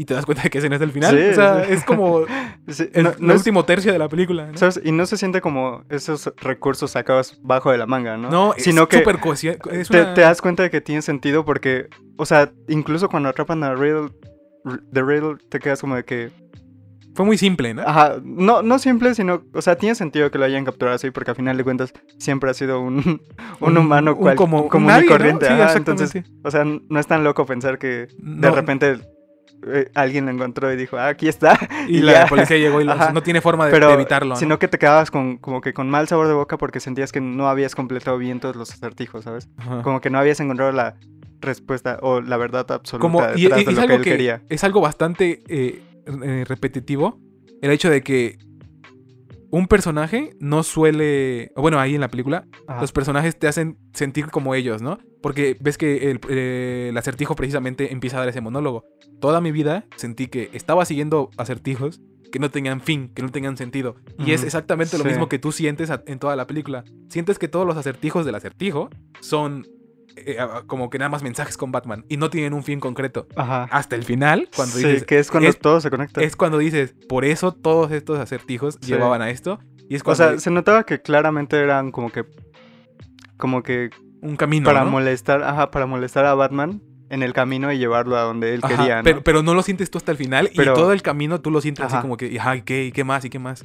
[0.00, 1.10] y te das cuenta de que ese no es el final.
[1.14, 2.20] Sí, o sea, es como
[2.68, 4.46] Sí, el, no- el no es- último tercio de la película.
[4.52, 4.56] ¿no?
[4.56, 4.80] ¿sabes?
[4.84, 8.30] Y no se siente como esos recursos sacados bajo de la manga, ¿no?
[8.30, 9.18] No, Sino es que súper
[9.72, 13.28] es te, una- te das cuenta de que tiene sentido porque, o sea, incluso cuando
[13.28, 14.10] atrapan a Riddle,
[14.92, 16.30] The Riddle, te quedas como de que,
[17.16, 17.82] Fue muy simple, ¿no?
[17.82, 21.32] ajá, no, no simple, sino, o sea, tiene sentido que lo hayan capturado así porque
[21.32, 23.20] al final de cuentas siempre ha sido un,
[23.60, 25.12] un, humano un cual, como, un común nadie, y ¿no?
[25.16, 25.46] corriente.
[25.46, 26.12] Sí, ajá, entonces,
[26.44, 28.98] o sea, no es tan loco pensar que de repente
[29.66, 31.58] eh, alguien lo encontró y dijo, ah, aquí está.
[31.88, 34.34] y, y la policía llegó y lo- no tiene forma de, pero de evitarlo.
[34.34, 34.36] ¿no?
[34.36, 37.20] sino que te quedabas con como que con mal sabor de boca porque sentías que
[37.20, 39.48] no habías completado bien todos los acertijos, ¿sabes?
[39.56, 39.82] Ajá.
[39.82, 40.94] Como que no habías encontrado la
[41.40, 44.02] respuesta o la verdad absoluta Como, y, detrás y- de es lo que algo él
[44.02, 44.42] que quería.
[44.48, 45.82] es algo bastante eh,
[46.24, 47.20] eh, repetitivo
[47.62, 48.38] el hecho de que
[49.50, 52.80] un personaje no suele, bueno, ahí en la película, Ajá.
[52.80, 54.98] los personajes te hacen sentir como ellos, ¿no?
[55.22, 58.84] Porque ves que el, eh, el acertijo precisamente empieza a dar ese monólogo.
[59.20, 63.56] Toda mi vida sentí que estaba siguiendo acertijos que no tenían fin, que no tenían
[63.56, 63.96] sentido.
[64.18, 65.10] Y es exactamente lo sí.
[65.10, 66.84] mismo que tú sientes en toda la película.
[67.08, 69.66] Sientes que todos los acertijos del acertijo son
[70.26, 73.26] eh, como que nada más mensajes con Batman y no tienen un fin concreto.
[73.36, 73.64] Ajá.
[73.70, 76.22] Hasta el final, cuando sí, dices, que es cuando es- todo se conecta.
[76.22, 78.92] es cuando dices, por eso todos estos acertijos Sí.
[78.92, 79.58] llevaban a esto.
[79.88, 82.24] Y es o sea, se notaba que claramente eran como que
[83.36, 84.64] como que un camino.
[84.66, 84.90] para ¿no?
[84.90, 88.76] molestar, ajá, para molestar a Batman en el camino y llevarlo a donde él Ajá,
[88.76, 89.04] quería, ¿no?
[89.04, 91.50] pero, pero no lo sientes tú hasta el final Pero- y todo el camino tú
[91.50, 93.24] lo sientes así como que, ajá, ¿y qué, y qué más?
[93.24, 93.64] ¿Y qué más?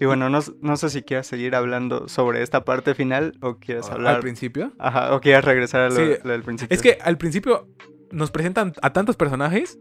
[0.00, 3.86] Y bueno, no, no sé si quieras seguir hablando sobre esta parte final o quieres
[3.86, 4.20] Al hablar.
[4.20, 4.72] principio.
[4.78, 6.12] Ajá, o quieres regresar a lo, Sí.
[6.24, 6.74] lo del principio.
[6.74, 7.68] Es que al principio
[8.10, 9.78] nos presentan a tantos personajes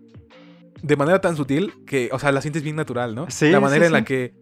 [0.83, 3.25] de manera tan sutil que, o sea, la sientes bien natural, ¿no?
[3.29, 4.33] Sí, la manera sí, en la que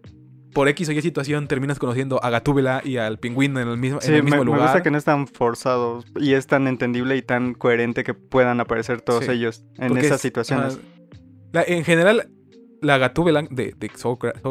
[0.52, 4.00] por X o Y situación terminas conociendo a Gatúbela y al pingüino en el mismo,
[4.00, 4.62] Sí, en el me, mismo me lugar.
[4.62, 8.60] gusta que no es tan forzado y es tan entendible y tan coherente que puedan
[8.60, 10.80] aparecer todos Sí, ellos en esas es- situaciones.
[11.52, 12.28] La- en general,
[12.80, 13.88] la Gatúbela de, de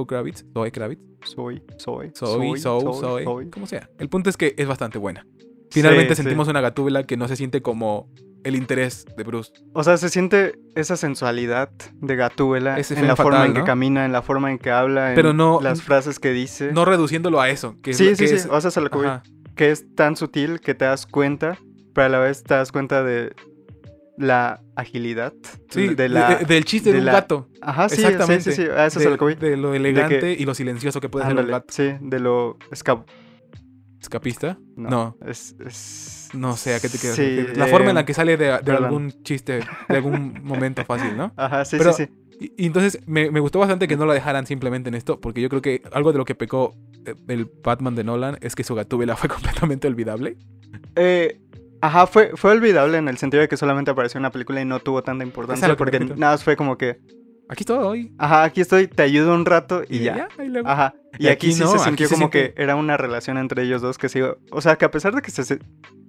[0.08, 3.50] Kravitz, Zoe Kravitz, Soy, soy, soy, soy, soy.
[3.50, 3.90] como sea.
[4.00, 5.26] El punto es que es bastante buena.
[5.72, 6.24] Finalmente Sí, sí.
[6.24, 8.10] sentimos una Gatúbela que no se siente como
[8.44, 9.52] el interés de Bruce.
[9.74, 14.06] O sea, se siente esa sensualidad de Gatúbela Ese en la forma en que camina,
[14.06, 16.72] en la forma en que habla, en Pero no- las frases que dice.
[16.72, 17.76] No reduciéndolo a eso.
[17.84, 18.36] Que sí, sí, que sí.
[18.36, 19.20] es- O sea, a lo que.
[19.56, 21.58] Que es tan sutil que te das cuenta,
[21.94, 23.34] pero a la vez te das cuenta de
[24.18, 25.34] la agilidad
[25.70, 26.36] Sí, de la...
[26.38, 27.50] de- del chiste de, de un la- gato.
[27.62, 28.44] Ajá, sí, Exactamente.
[28.44, 29.36] sí, sí, sí, a eso de, lo que voy.
[29.36, 31.66] de lo elegante y lo silencioso que puede ser un gato.
[31.70, 33.08] Sí, de lo escap...
[34.00, 34.58] ¿Escapista?
[34.76, 34.90] No.
[34.90, 35.18] No.
[35.28, 37.58] Es, es- No sé a qué te quieres Sí.
[37.58, 41.34] La eh, forma en la que sale de, algún chiste, de algún momento fácil, ¿no?
[41.38, 42.12] Ajá, sí, Pero- sí, sí.
[42.40, 45.42] Y, y entonces me, me gustó bastante que no la dejaran simplemente en esto, porque
[45.42, 46.76] yo creo que algo de lo que pecó
[47.06, 50.38] eh, el Batman de Nolan es que su gatúbela fue completamente olvidable.
[50.96, 51.40] Eh,
[51.82, 54.66] ajá, fue, fue olvidable en el sentido de que solamente apareció en una película y
[54.66, 56.98] no tuvo tanta importancia porque nada más fue como que,
[57.50, 58.12] Aquí estoy.
[58.18, 60.28] ajá, aquí estoy, te ayudo un rato y, ya.
[60.44, 60.96] y luego- Ajá.
[61.18, 63.64] Y, Y aquí, aquí sí no, se sintió se como que era una relación entre
[63.64, 64.36] ellos dos que se iba...
[64.52, 65.60] O sea, que a pesar de que se, se-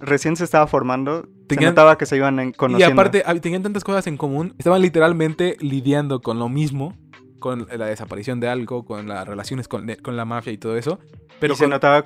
[0.01, 2.93] recién se estaba formando, se Tenían- notaba que se iban en- Y conociendo.
[3.01, 4.55] aparte, hab- tenían tantas cosas en común.
[4.59, 6.99] Estaban literalmente lidiando con lo mismo,
[7.39, 10.99] con la desaparición de algo, con las relaciones con, con la mafia y todo eso.
[11.39, 12.05] Pero y se notaba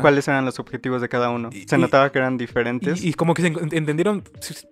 [0.00, 1.50] cuáles eran los objetivos de cada uno.
[1.52, 3.02] Y- se y- notaba que eran diferentes.
[3.04, 4.22] Y, y como que se en- entendieron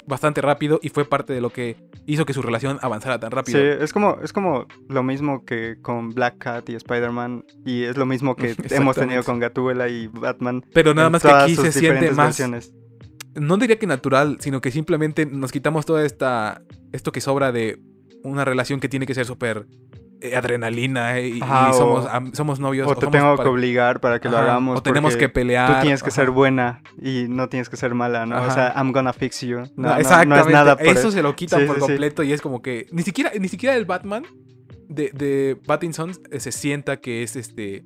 [0.07, 3.59] bastante rápido y fue parte de lo que hizo que su relación avanzara tan rápido.
[3.59, 7.45] Sí, es como, es como lo mismo que con Black Cat y Spider-Man.
[7.65, 10.65] Y es lo mismo que hemos tenido con Gatúbela y Batman.
[10.73, 12.29] Pero nada más que aquí se siente más.
[12.29, 12.73] versiones.
[13.35, 16.63] No diría que natural, sino que simplemente nos quitamos toda esta.
[16.93, 17.81] Esto que sobra de
[18.25, 19.67] una relación que tiene que ser súper
[20.37, 22.87] adrenalina eh, y, y Ajá, o- somos, am- somos novios.
[22.89, 24.79] O te tengo que obligar para que lo hagamos.
[24.79, 25.75] O tenemos que pelear.
[25.77, 28.43] Tú tienes que ser buena y no tienes que ser mala, ¿no?
[28.43, 29.59] O sea, I'm gonna fix you.
[29.59, 30.49] No, No, no- no exactamente.
[30.49, 31.87] es nada por Eso se lo quitan Sí, por sí, sí.
[31.89, 34.25] completo y es como que ni siquiera, ni siquiera el Batman
[34.89, 37.85] de, de Pattinson eh, se sienta que es este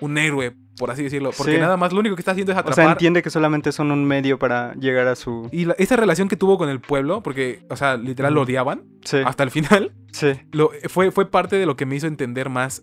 [0.00, 1.30] un héroe, por así decirlo.
[1.36, 1.58] Porque Sí.
[1.60, 2.84] nada más lo único que está haciendo es O atrapar.
[2.84, 5.48] sea, entiende que solamente son un medio para llegar a su...
[5.52, 8.84] y la- esa relación que tuvo con el pueblo, porque, o sea, literal lo odiaban
[9.04, 10.32] Sí, hasta el final, sí.
[10.52, 12.82] lo, fue, fue parte de lo que me hizo entender más.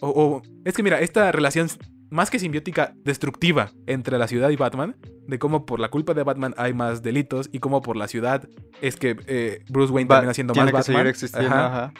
[0.00, 1.68] O, o- es que mira, esta relación
[2.10, 4.96] más que simbiótica, destructiva entre la ciudad y Batman,
[5.26, 8.48] de cómo por la culpa de Batman hay más delitos y cómo por la ciudad
[8.80, 11.06] es que eh, Bruce Wayne Va- termina siendo más Batman.
[11.52, 11.92] ajá.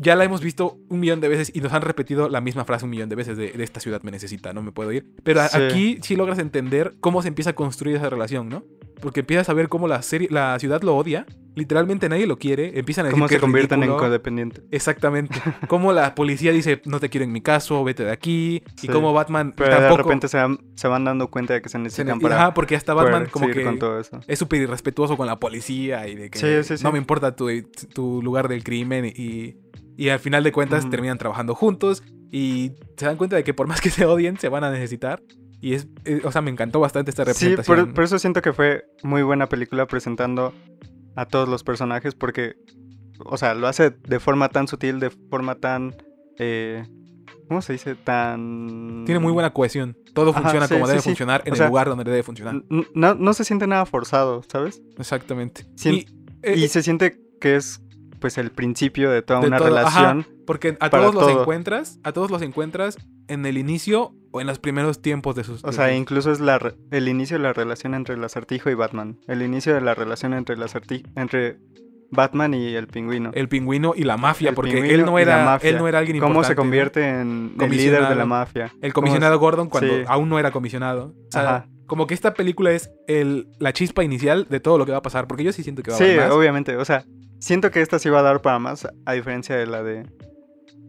[0.00, 2.84] Ya la hemos visto un millón de veces y nos han repetido la misma frase
[2.86, 5.06] un millón de veces de, de esta ciudad me necesita, no me puedo ir.
[5.22, 5.56] Pero Sí.
[5.58, 8.64] aquí sí logras entender cómo se empieza a construir esa relación, ¿no?
[9.00, 12.78] Porque empiezas a ver cómo la, serie, la ciudad lo odia, literalmente nadie lo quiere,
[12.78, 14.62] empiezan a decir Cómo que se convierten en codependientes.
[14.70, 15.40] Exactamente.
[15.68, 18.62] Cómo la policía dice, no te quiero en mi caso, vete de aquí.
[18.76, 18.86] Sí.
[18.86, 19.96] Y cómo Batman Pero tampoco...
[19.96, 22.20] de repente se van, se van dando cuenta de que se se ne- necesitan y-
[22.22, 24.20] para Ajá, porque hasta Batman como que con todo eso.
[24.26, 26.84] es súper irrespetuoso con la policía y de que Sí, sí, sí.
[26.84, 27.48] no me importa tu,
[27.94, 29.56] tu lugar del crimen y,
[30.00, 33.66] y al final de cuentas terminan trabajando juntos y se dan cuenta de que por
[33.66, 35.22] más que se odien se van a necesitar
[35.60, 37.86] y es, eh, o sea, me encantó bastante esta Sí, representación.
[37.86, 40.54] por, por eso siento que fue muy buena película presentando
[41.16, 42.54] a todos los personajes porque,
[43.26, 45.94] o sea, lo hace de forma tan sutil, de forma tan...
[46.38, 46.84] eh,
[47.48, 47.96] ¿Cómo se dice?
[47.96, 49.02] Tan...
[49.06, 49.96] Tiene muy buena cohesión.
[50.14, 51.08] Todo Ajá, funciona sí, como sí, debe sí.
[51.10, 52.62] funcionar en O sea, el lugar donde debe funcionar.
[52.94, 54.80] No, no se siente nada forzado, ¿sabes?
[54.98, 55.66] Exactamente.
[55.76, 56.06] Sien- y,
[56.42, 57.82] eh, Y se siente que es
[58.20, 59.88] pues el principio de toda De una todo, ajá.
[60.00, 60.26] relación.
[60.46, 61.40] Porque a todos los todo.
[61.42, 62.96] encuentras, a todos los encuentras
[63.28, 65.64] en el inicio o en los primeros tiempos de sus.
[65.64, 69.18] O sea, incluso es la, el inicio de la relación entre el acertijo y Batman.
[69.26, 71.58] El inicio de la relación entre el acertijo, entre
[72.12, 73.30] Batman y el pingüino.
[73.34, 76.30] el pingüino y la mafia, El porque él no era, él no era alguien Cómo
[76.32, 76.48] importante.
[76.48, 76.62] se ¿no?
[76.62, 78.72] convierte en el líder de la mafia.
[78.82, 80.02] El comisionado Gordon cuando Sí.
[80.08, 81.14] aún no era comisionado.
[81.28, 81.68] O sea, Ajá.
[81.86, 85.02] como que esta película es el, la chispa inicial de todo lo que va a
[85.02, 86.30] pasar, porque yo sí siento que va a Sí, haber más.
[86.32, 86.76] obviamente.
[86.76, 87.04] O sea,
[87.40, 90.06] siento que esta sí va a dar para más, a diferencia de la de,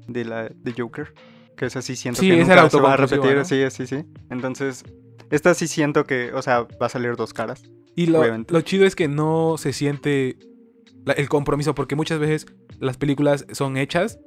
[0.08, 1.14] de la de Joker.
[1.58, 3.36] Que esa sí siento Sí, que nunca se va a repetir.
[3.36, 3.46] ¿no?
[3.46, 4.04] Sí, sí, sí.
[4.30, 4.84] Entonces,
[5.30, 7.62] esta sí siento que, o sea, va a salir dos caras.
[7.96, 10.38] Y lo, lo chido es que no se siente
[11.06, 12.46] la- el compromiso, porque muchas veces
[12.80, 14.18] las películas son hechas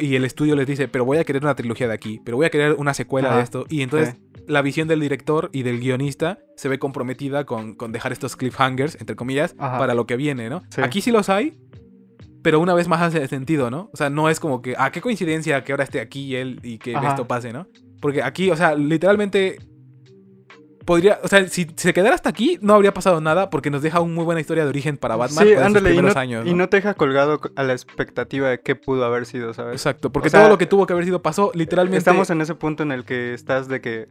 [0.00, 2.46] y el estudio les dice, pero voy a querer una trilogía de aquí, pero voy
[2.46, 3.66] a querer una secuela Ajá, de esto.
[3.68, 8.12] Y entonces la visión del director y del guionista se ve comprometida con, con dejar
[8.12, 9.78] estos cliffhangers, entre comillas, Ajá.
[9.78, 10.62] para lo que viene, ¿no?
[10.70, 10.80] Sí.
[10.82, 11.58] Aquí sí los hay,
[12.42, 13.90] pero una vez más hace sentido, ¿no?
[13.92, 16.78] O sea, no es como que, ah, qué coincidencia que ahora esté aquí él y
[16.78, 17.10] que Ajá.
[17.10, 17.66] esto pase, ¿no?
[18.00, 19.58] Porque aquí, o sea, literalmente
[20.84, 24.00] podría, o sea, si se quedara hasta aquí, no habría pasado nada porque nos deja
[24.00, 26.46] una muy buena historia de origen para Batman sí, sus ándale, y no, primeros años,
[26.46, 26.56] y ¿no?
[26.56, 29.74] no te deja colgado a la expectativa de qué pudo haber sido, ¿sabes?
[29.74, 31.98] Exacto, porque O sea, todo lo que tuvo que haber sido pasó, literalmente.
[31.98, 34.08] Estamos en ese punto en el que estás de que,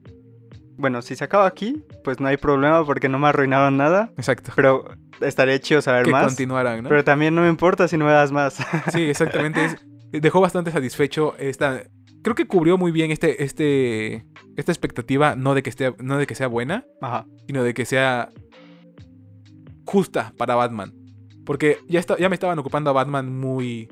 [0.78, 4.52] bueno, si se acaba aquí, pues no hay problema porque no me arruinaron nada, Exacto.
[4.56, 4.86] pero
[5.22, 6.26] estaría chido saber Que más.
[6.26, 6.90] continuaran, ¿no?
[6.90, 8.58] Pero también no me importa si no me das más.
[8.92, 9.66] Sí, exactamente.
[9.66, 9.78] es-
[10.22, 11.84] dejó bastante satisfecho esta.
[12.22, 16.26] Creo que cubrió muy bien este, este, esta expectativa, no de que esté, no de
[16.28, 17.26] que sea buena, Ajá.
[17.48, 18.30] sino de que sea
[19.86, 20.94] justa para Batman.
[21.46, 23.90] Porque ya, está, ya me estaban ocupando a Batman muy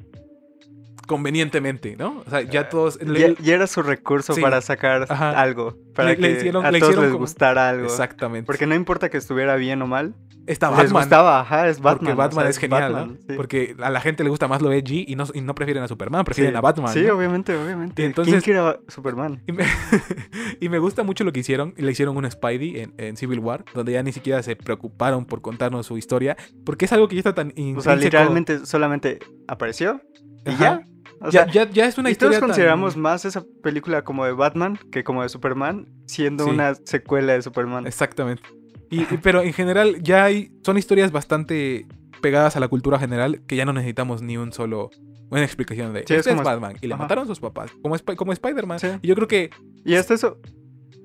[1.12, 2.24] convenientemente, ¿no?
[2.26, 3.02] O sea, ya todos...
[3.04, 4.42] le- Ya, ya era su recurso Sí.
[4.42, 5.40] para sacar Ajá.
[5.40, 7.86] algo, para Le- que le hicieron- a le todos les como- gustara algo.
[7.86, 8.46] exactamente.
[8.48, 10.16] Porque no importa que estuviera bien o mal,
[10.48, 11.02] está les Batman.
[11.04, 11.98] gustaba, ajá, es Batman.
[12.00, 13.26] porque o Batman sea, es genial, Batman, ¿no?
[13.28, 13.34] sí.
[13.36, 15.88] Porque a la gente le gusta más lo edgy y no, y no prefieren a
[15.88, 16.94] Superman, prefieren Sí, a Batman.
[16.94, 17.16] Sí, ¿no?
[17.16, 18.02] obviamente, obviamente.
[18.02, 19.42] Y entonces- ¿Quién quiere a Superman?
[19.48, 19.66] Y me,
[20.60, 21.74] y me gusta mucho lo que hicieron.
[21.78, 25.42] Le hicieron un Spidey en, en Civil War, donde ya ni siquiera se preocuparon por
[25.42, 30.02] contarnos su historia, porque es algo que ya está tan O sea, literalmente solamente apareció
[30.46, 30.60] y Ajá.
[30.82, 30.88] ya.
[31.22, 32.40] O ya, sea, ya, ya es una y historia.
[32.40, 36.50] todos consideramos tan- más esa película como de Batman que como de Superman, siendo Sí.
[36.50, 37.86] una secuela de Superman.
[37.88, 38.44] Exactamente.
[38.90, 40.52] Y, y- pero en general ya hay.
[40.66, 41.86] Son historias bastante
[42.22, 44.90] pegadas a la cultura general que ya no necesitamos ni un solo.
[45.30, 46.00] Una explicación de.
[46.06, 46.76] Sí, es "Este es Batman.
[46.82, 47.04] Y le ajá.
[47.04, 47.72] mataron a sus papás.
[47.82, 48.80] Como, Sp- como Spider-Man.
[48.80, 48.88] Sí.
[49.02, 49.50] Y yo creo que
[49.86, 50.40] Y hasta eso,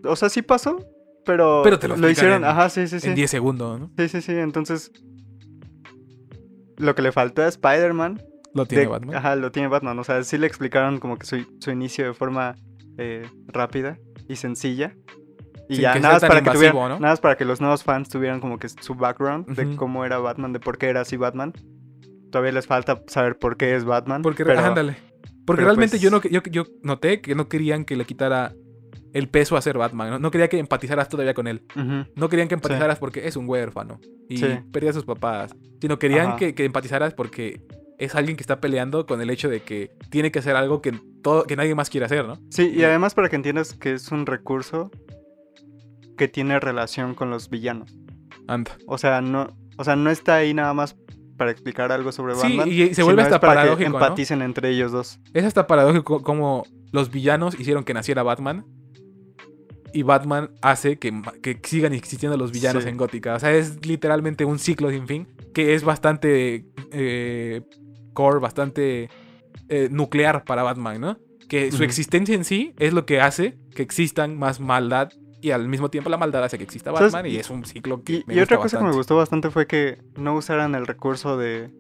[0.05, 0.79] o sea, sí pasó,
[1.25, 3.07] pero, Pero te lo explican hicieron, en- ajá, sí, sí, sí.
[3.09, 3.91] en 10 segundos, ¿no?
[3.97, 4.91] Sí, sí, sí, entonces
[6.77, 8.23] lo que le faltó a Spider-Man,
[8.57, 9.15] Lo tiene de- Batman.
[9.17, 12.15] ajá, lo tiene Batman, o sea, sí le explicaron como que su, su inicio de
[12.15, 12.57] forma
[12.99, 14.95] eh, rápida y sencilla.
[15.69, 16.89] Y Sin ya, que nada más, para que tuvieran, ¿no?
[16.89, 20.19] nada más para que los nuevos fans tuvieran como que su background de cómo era
[20.19, 21.53] Batman, de por qué era así Batman.
[22.31, 24.23] Todavía les falta saber por qué es Batman.
[24.23, 24.97] Porque, pero, ándale.
[25.45, 28.53] Porque pero realmente pues- yo, no, yo, yo noté que no querían que le quitara
[29.13, 30.11] el peso a ser Batman.
[30.11, 30.19] ¿no?
[30.19, 31.63] No quería que empatizaras todavía con él.
[32.15, 34.47] No querían que empatizaras porque es un huérfano y Sí.
[34.73, 35.55] perdía a sus papás.
[35.81, 37.61] Sino querían que, que empatizaras porque
[37.99, 40.93] es alguien que está peleando con el hecho de que tiene que hacer algo que,
[41.23, 42.39] todo, que nadie más quiere hacer, ¿no?
[42.51, 44.91] Sí, y además para que entiendas que es un recurso
[46.17, 47.97] que tiene relación con los villanos.
[48.49, 48.77] Anda.
[48.87, 50.97] O sea, no, o sea, no está ahí nada más
[51.37, 52.69] para explicar algo sobre Sí, Batman.
[52.73, 53.97] y se vuelve hasta para que paradójico, ¿no?
[53.97, 55.21] empaticen entre ellos dos.
[55.35, 58.65] Es hasta paradójico como los villanos hicieron que naciera Batman.
[59.93, 62.89] Y Batman hace que, que sigan existiendo los villanos Sí.
[62.91, 63.35] en Gótica.
[63.35, 65.27] O sea, es literalmente un ciclo sin fin.
[65.55, 67.63] Que es bastante eh,
[68.17, 69.09] core, bastante
[69.69, 71.19] eh, nuclear para Batman, ¿no?
[71.49, 75.11] Que su existencia en sí es lo que hace que existan más maldad.
[75.43, 77.13] Y al mismo tiempo la maldad hace que exista ¿Sabes?
[77.13, 77.31] Batman.
[77.31, 79.67] Y es un ciclo que Y, me y otra cosa que me gustó bastante fue
[79.69, 81.71] que no usaran el recurso de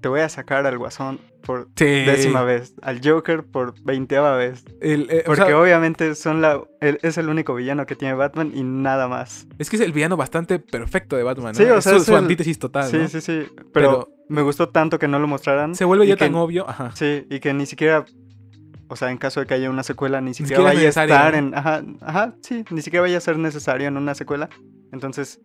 [0.00, 1.84] te voy a sacar al guasón por Sí.
[1.84, 4.64] décima vez, al Joker por veinteava vez.
[4.80, 8.14] El- eh, o Porque sea, obviamente son la, el- es el único villano que tiene
[8.14, 9.46] Batman y nada más.
[9.58, 11.54] es que es el villano bastante perfecto de Batman, ¿no?
[11.54, 13.08] Sí, o Es sea, su, es su el- antítesis total, sí, ¿no?
[13.08, 13.42] sí, sí.
[13.56, 15.74] Pero, Pero- me gustó tanto que no lo mostraran.
[15.74, 16.68] Se vuelve ya que- tan obvio.
[16.68, 16.90] Ajá.
[16.94, 18.04] Sí, y que ni siquiera,
[18.88, 21.38] o sea, en caso de que haya una secuela, ni siquiera, vaya a estar ¿no?
[21.38, 21.54] en...
[21.54, 24.48] Ajá, ajá, sí, ni siquiera vaya a ser necesario en una secuela.
[24.92, 25.40] Entonces,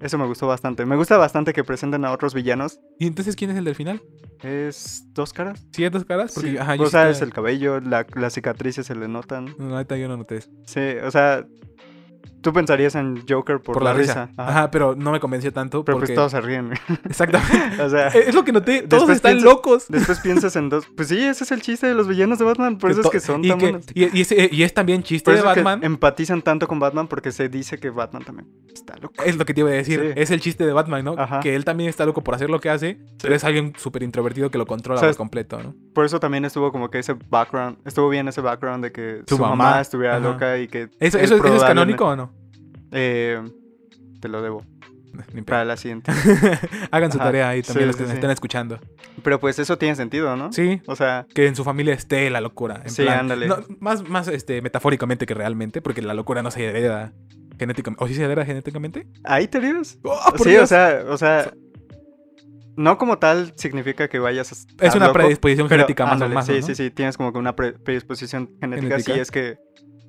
[0.00, 0.84] eso me gustó bastante.
[0.84, 2.78] Me gusta bastante que presenten a otros villanos.
[2.98, 4.02] ¿Y entonces quién es el del final?
[4.42, 5.66] ¿Es dos caras?
[5.72, 6.32] ¿Sí es dos caras?
[6.34, 9.54] Porque, Sí, ajá, yo o sea, es el cabello, la, las cicatrices se le notan.
[9.58, 10.50] No, ahorita yo no noté eso.
[10.66, 11.46] Sí, o sea,
[12.46, 14.30] tú pensarías en Joker por, Por, la, risa.
[14.36, 14.48] Ajá.
[14.50, 14.70] Ajá.
[14.70, 16.12] pero no me convenció tanto Pero porque...
[16.12, 16.70] pues todos se ríen.
[17.04, 17.82] Exactamente.
[17.82, 18.82] o sea, es lo que noté.
[18.82, 19.86] Todos están piensas- locos.
[19.88, 20.86] después piensas en dos...
[20.96, 22.78] Pues sí, ese es el chiste de los villanos de Batman.
[22.78, 23.86] Por eso es que son y tan que- buenos.
[23.94, 25.84] y, y es también chiste Por de es que Batman.
[25.84, 29.14] empatizan tanto con Batman porque se dice que Batman también está loco.
[29.24, 30.00] Es lo que te iba a decir.
[30.14, 30.20] Sí.
[30.20, 31.14] Es el chiste de Batman, ¿no?
[31.18, 31.40] Ajá.
[31.40, 34.50] Que él también está loco por hacer lo que hace, pero es alguien súper introvertido
[34.50, 35.74] que lo controla O sea, por completo, ¿no?
[35.94, 39.38] Por eso también estuvo como que ese background, estuvo bien ese background de que Su
[39.38, 40.28] mamá, mamá, estuviera ajá.
[40.28, 40.82] loca y que...
[41.00, 42.32] ¿Eso, eso, es- eso es canónico o no?
[42.96, 43.42] Eh,
[44.20, 44.64] te lo debo
[45.46, 46.10] para la siguiente.
[46.90, 47.26] Hagan su Ajá.
[47.28, 48.78] tarea ahí también Sí, los que sí, estén escuchando.
[49.22, 50.52] Pero pues eso tiene sentido, ¿no?
[50.52, 52.82] Sí, O sea, que en su familia esté la locura.
[52.84, 53.46] En Sí, plan- ándale.
[53.48, 57.12] no, más más este, metafóricamente que realmente, porque la locura no se hereda
[57.58, 58.04] genéticamente.
[58.04, 59.06] ¿O sí se hereda genéticamente?
[59.24, 59.98] ¿ahí te ríes?
[60.04, 60.64] ¡Oh, sí, Dios!
[60.64, 61.52] o sea, o sea,
[62.76, 66.28] no como tal significa que vayas a es una loco, predisposición pero, genética más o
[66.28, 66.44] menos.
[66.46, 66.66] Sí, ¿no?
[66.66, 69.14] sí, sí, tienes como que una pre- predisposición genética, Genética.
[69.14, 69.56] sí es que,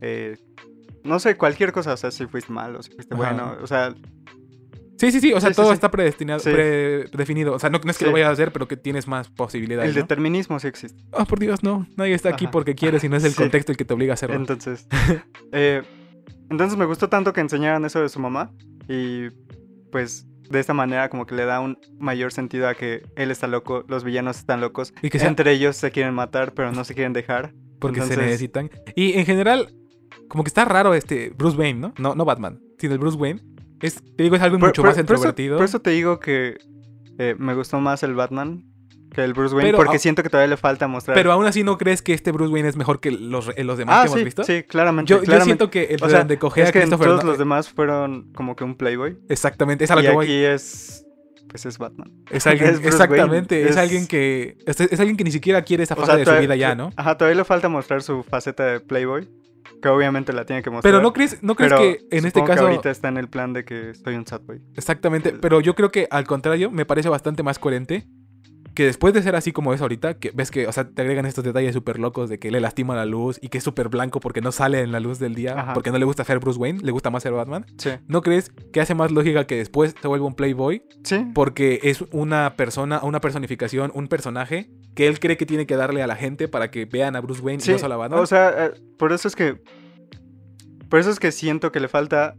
[0.02, 0.36] eh,
[1.08, 3.24] no sé, cualquier cosa, o sea, si fuiste malo, si fuiste Ajá.
[3.24, 3.96] bueno, o sea,
[5.00, 5.32] Sí, sí, sí.
[5.32, 5.74] O sea, Sí, todo sí.
[5.74, 6.50] está predestinado, Sí.
[6.50, 7.54] predefinido.
[7.54, 9.89] O sea, no, no es que lo vayas a hacer, pero que tienes más posibilidades.
[9.91, 10.02] el ¿no?
[10.02, 11.00] determinismo sí existe.
[11.12, 11.86] Oh, por Dios, no.
[11.96, 12.52] Nadie está aquí Ajá.
[12.52, 14.38] porque quiere, sino es el contexto el que te obliga a hacerlo.
[14.38, 14.88] Entonces,
[15.52, 15.84] eh,
[16.50, 18.52] entonces me gustó tanto que enseñaran eso de su mamá
[18.89, 19.30] y
[19.91, 23.46] pues de esta manera como que le da un mayor sentido a que él está
[23.46, 26.84] loco, los villanos están locos, y que sea entre ellos se quieren matar pero no
[26.86, 27.54] se quieren dejar.
[27.80, 28.72] porque se necesitan.
[28.96, 29.76] Y en general,
[30.28, 31.93] como que está raro este Bruce Wayne, ¿no?
[31.98, 33.41] No, no Batman, sino el Bruce Wayne.
[33.82, 35.58] Es, te digo, es algo Por- mucho por- más por eso- introvertido.
[35.58, 36.58] Por eso, te digo que
[37.20, 38.63] eh, me gustó más el Batman
[39.13, 41.15] que el Bruce Wayne Pero porque a- siento que todavía le falta mostrar.
[41.15, 43.96] Pero aún así, ¿no crees que este Bruce Wayne es mejor que los, los demás
[43.98, 44.43] ah, que hemos visto?
[44.43, 45.10] sí, claramente.
[45.10, 47.24] Yo, siento que el O de sea, donde cogea es a que en Christopher todos
[47.24, 50.15] no- los demás fueron como que un playboy Exactamente, es a lo y que aquí
[50.15, 50.32] voy.
[50.32, 51.06] es
[51.48, 52.12] pues es Batman.
[52.30, 55.62] Es alguien, es exactamente, Wayne, es, es- alguien que es, es alguien que ni siquiera
[55.64, 56.92] quiere esa O fase sea, de su vida ya, ¿no?
[56.96, 59.28] Ajá, todavía le falta mostrar su faceta de playboy,
[59.82, 60.92] que obviamente la tiene que mostrar.
[60.92, 63.54] Pero no crees, no crees que en este que caso ahorita está en el plan
[63.54, 64.62] de que soy un sad boy.
[64.76, 68.08] exactamente, pero yo creo que al contrario me parece bastante más coherente
[68.78, 71.26] que después de ser así como es ahorita, que ves que, o sea, te agregan
[71.26, 74.20] estos detalles súper locos de que le lastima la luz y que es súper blanco
[74.20, 75.74] porque no sale en la luz del día, Ajá.
[75.74, 77.66] porque no le gusta ser Bruce Wayne, le gusta más ser Batman.
[77.80, 77.90] Sí.
[78.06, 80.84] ¿No crees que hace más lógica que después se vuelva un playboy?
[81.04, 81.26] Sí.
[81.34, 86.04] Porque es una persona, una personificación, un personaje que él cree que tiene que darle
[86.04, 88.20] a la gente para que vean a Bruce Wayne y no solo a Batman.
[88.20, 89.60] O sea, eh, por eso es que.
[90.88, 92.36] Por eso es que siento que le falta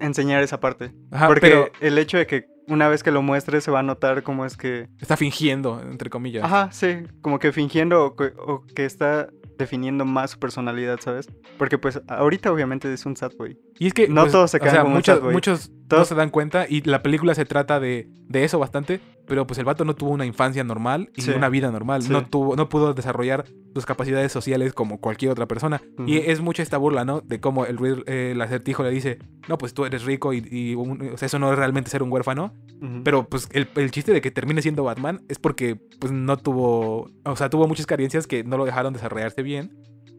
[0.00, 0.92] enseñar esa parte.
[1.12, 3.82] Ajá, Porque pero el hecho de que una vez que lo muestre se va a
[3.82, 4.88] notar cómo es que.
[5.00, 6.44] está fingiendo, entre comillas.
[6.44, 6.98] Ajá, sí.
[7.20, 9.28] Como que fingiendo o que, o que está
[9.58, 11.28] definiendo más su personalidad, ¿sabes?
[11.58, 13.58] Porque pues ahorita obviamente es un sad boy.
[13.78, 15.32] Y es que No pues, todos se o quedan sea, como un muchos, sad boy.
[15.34, 19.46] muchos no se dan cuenta y la película se trata de, de eso bastante, pero
[19.46, 21.30] pues el vato no tuvo una infancia normal y Sí.
[21.30, 22.10] una vida normal, Sí.
[22.10, 25.80] no tuvo no pudo desarrollar sus capacidades sociales como cualquier otra persona.
[26.06, 26.30] Y Ujú.
[26.30, 27.20] es mucha esta burla, ¿no?
[27.20, 30.74] De cómo el, eh, el acertijo le dice, no, pues tú eres rico y, y
[30.74, 33.02] un- o sea, eso no es realmente ser un huérfano, Ujú.
[33.04, 37.10] pero pues el, el chiste de que termine siendo Batman es porque pues no tuvo,
[37.24, 39.76] o sea, tuvo muchas carencias que no lo dejaron desarrollarse bien.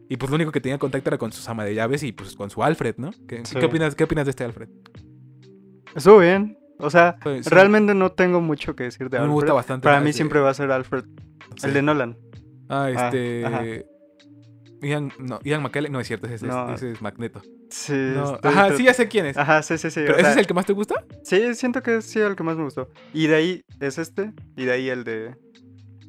[0.08, 2.34] Y pues lo único que tenía contacto era con su ama de llaves y pues
[2.34, 3.10] con su Alfred, ¿no?
[3.28, 3.54] ¿Qué, Sí.
[3.56, 4.68] ¿qué opinas, ¿Qué opinas de este Alfred?
[5.94, 6.56] Estuvo bien.
[6.80, 9.28] O sea, Pues, sí, realmente no tengo mucho que decir de Alfred.
[9.28, 9.84] me gusta bastante.
[9.84, 11.04] Para mí siempre va a ser Alfred.
[11.56, 11.66] sí.
[11.66, 12.16] El de Nolan.
[12.68, 13.86] Ah, Ah, este...
[14.82, 16.72] Ian, no, Ian McKellen, no es cierto, ese, es- No.
[16.72, 17.42] ese es Magneto.
[17.68, 17.92] Sí.
[17.92, 19.36] No, Ajá, sí, ya sé quién es.
[19.36, 20.00] Ajá, sí, sí, sí.
[20.00, 21.04] ¿Pero ese sea, es el que más te gusta?
[21.22, 22.88] Sí, siento que es sí, el que más me gustó.
[23.12, 24.32] Y de ahí es este.
[24.56, 25.36] Y de ahí el de.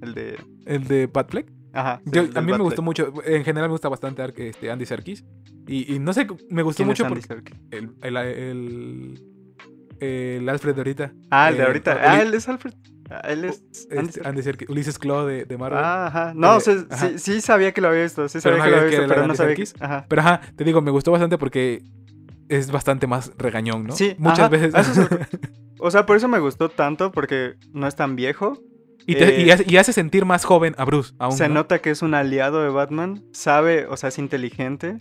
[0.01, 0.37] El de.
[0.65, 1.51] ¿El de Batfleck?
[1.73, 2.01] Ajá.
[2.05, 4.85] sí, Yo- el a mí me gustó mucho, en general me gusta bastante este, Andy
[4.85, 5.25] Serkis.
[5.67, 7.59] Y, y no sé, me gustó ¿Quién es mucho Andy porque Serkis?
[7.71, 9.21] el, el,
[10.01, 11.13] el, el Alfred de ahorita.
[11.29, 11.97] Ah, el de eh, ahorita.
[12.01, 12.73] Ah, él es Alfred.
[13.09, 13.63] Ah, él es.
[13.95, 14.11] Andy.
[14.23, 15.79] Andy Serkis, Ulises Claw de, de Marvel.
[15.83, 16.33] Ah, ajá.
[16.35, 17.09] No, Eh, o sea, ajá.
[17.09, 18.27] sí, sí sabía que lo había visto.
[18.29, 19.65] Sí sabía que lo había visto, pero no sabía que.
[19.79, 20.05] Ajá.
[20.07, 21.83] Pero ajá, te digo, me gustó bastante porque
[22.49, 23.95] es bastante más regañón, ¿no?
[23.95, 24.73] Sí, Muchas ajá, veces.
[24.75, 25.09] eso es
[25.83, 28.59] O sea, por eso me gustó tanto, porque no es tan viejo.
[29.07, 31.35] y, te- y eh, hace, y hace sentir más joven a Bruce aún.
[31.35, 31.55] se ¿no?
[31.55, 33.23] nota que es un aliado de Batman.
[33.33, 34.97] Sabe, o sea, es inteligente.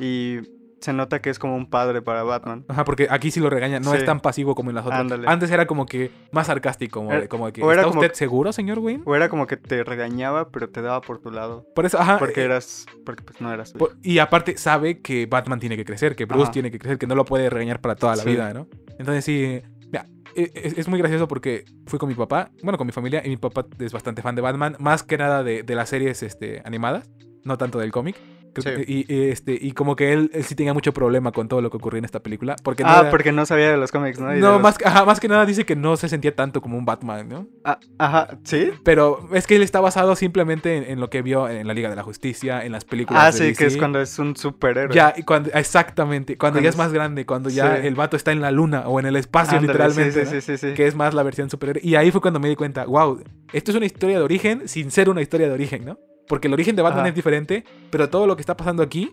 [0.00, 0.38] Y
[0.82, 2.64] se nota que es como un padre para Batman.
[2.68, 3.98] Ajá, porque aquí sí lo regaña, no Sí.
[3.98, 5.00] es tan pasivo como en las otras.
[5.00, 5.26] Ándale.
[5.28, 8.12] Antes era como que más sarcástico, como, Era- como que, o era ¿está como- usted
[8.14, 9.02] seguro, señor Wayne?
[9.06, 11.66] O era como que te regañaba, pero te daba por tu lado.
[11.74, 12.18] Por eso, ajá.
[12.18, 12.84] Porque eh, eras.
[13.06, 13.72] Porque pues no eras.
[13.72, 16.52] por- y aparte sabe que Batman tiene que crecer, que Bruce Ajá.
[16.52, 18.30] tiene que crecer, que no lo puede regañar para toda la Sí.
[18.30, 18.66] vida, ¿no?
[18.98, 22.76] Entonces sí, eh, mira, eh, es, es muy gracioso porque fui con mi papá, bueno,
[22.78, 25.62] con mi familia, y mi papá es bastante fan de Batman, más que nada de,
[25.62, 27.08] de las series este, animadas,
[27.44, 28.16] no tanto del cómic.
[28.54, 28.84] Creo Sí.
[28.84, 31.60] que- Y, y, este, y como que él, él sí tenía mucho problema con todo
[31.62, 32.56] lo que ocurría en esta película.
[32.62, 34.36] Porque no Ah, era- porque no sabía de los cómics, ¿no?
[34.36, 36.76] Y No, los- más, ajá, más que nada dice que no se sentía tanto como
[36.76, 37.46] un Batman, ¿no?
[37.64, 38.70] Ah, ajá, ¿sí?
[38.84, 41.88] Pero es que él está basado simplemente en, en lo que vio en la Liga
[41.88, 43.22] de la Justicia, en las películas.
[43.22, 44.94] Ah, de sí, que es cuando es un superhéroe.
[44.94, 47.86] Ya, y cuando, exactamente, cuando, Cuando ya es es- más grande, cuando ya Sí.
[47.86, 50.40] el vato está en la luna o en el espacio literalmente, Sí, ¿no?
[50.40, 51.78] sí, sí, sí, que es más la versión superior.
[51.82, 54.90] Y ahí fue cuando me di cuenta, wow, esto es una historia de origen sin
[54.90, 55.98] ser una historia de origen, ¿no?
[56.28, 57.08] Porque el origen de Batman Ajá.
[57.10, 59.10] es diferente, pero todo lo que está pasando aquí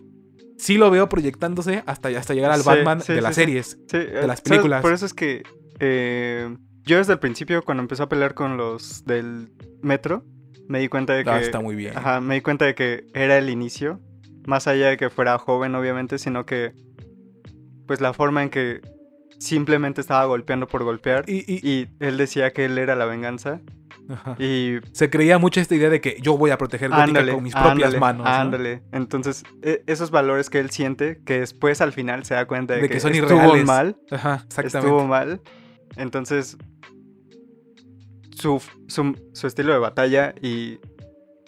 [0.56, 3.40] sí lo veo proyectándose hasta, hasta llegar al Sí, Batman sí, de las sí.
[3.42, 3.78] series.
[3.88, 4.40] Sí, eh, las ¿sabes?
[4.42, 4.82] películas.
[4.82, 5.42] Por eso es que
[5.80, 9.48] eh, yo desde el principio, cuando empezó a pelear con los del
[9.82, 10.24] metro,
[10.68, 11.30] me di cuenta de que...
[11.30, 11.96] Ah, está muy bien.
[11.96, 14.00] Ajá, me di cuenta de que era el inicio.
[14.46, 16.72] Más allá de que fuera joven, obviamente, sino que...
[17.86, 18.80] Pues la forma en que
[19.38, 21.24] simplemente estaba golpeando por golpear.
[21.28, 23.60] Y, y- Y él decía que él era la venganza.
[24.12, 24.36] Ajá.
[24.42, 27.42] Y se creía mucho esta idea de que yo voy a proteger Gótica ándale, con
[27.42, 28.24] mis propias ándale, manos.
[28.24, 28.30] ¿no?
[28.30, 28.82] Ándale.
[28.92, 32.82] Entonces, e- esos valores que él siente, que después al final se da cuenta de,
[32.82, 33.64] De que son estuvo irreales.
[33.66, 33.96] mal.
[34.10, 34.78] Ajá, exactamente.
[34.78, 35.40] estuvo mal.
[35.96, 36.56] Entonces,
[38.36, 40.78] su, su, su estilo de batalla y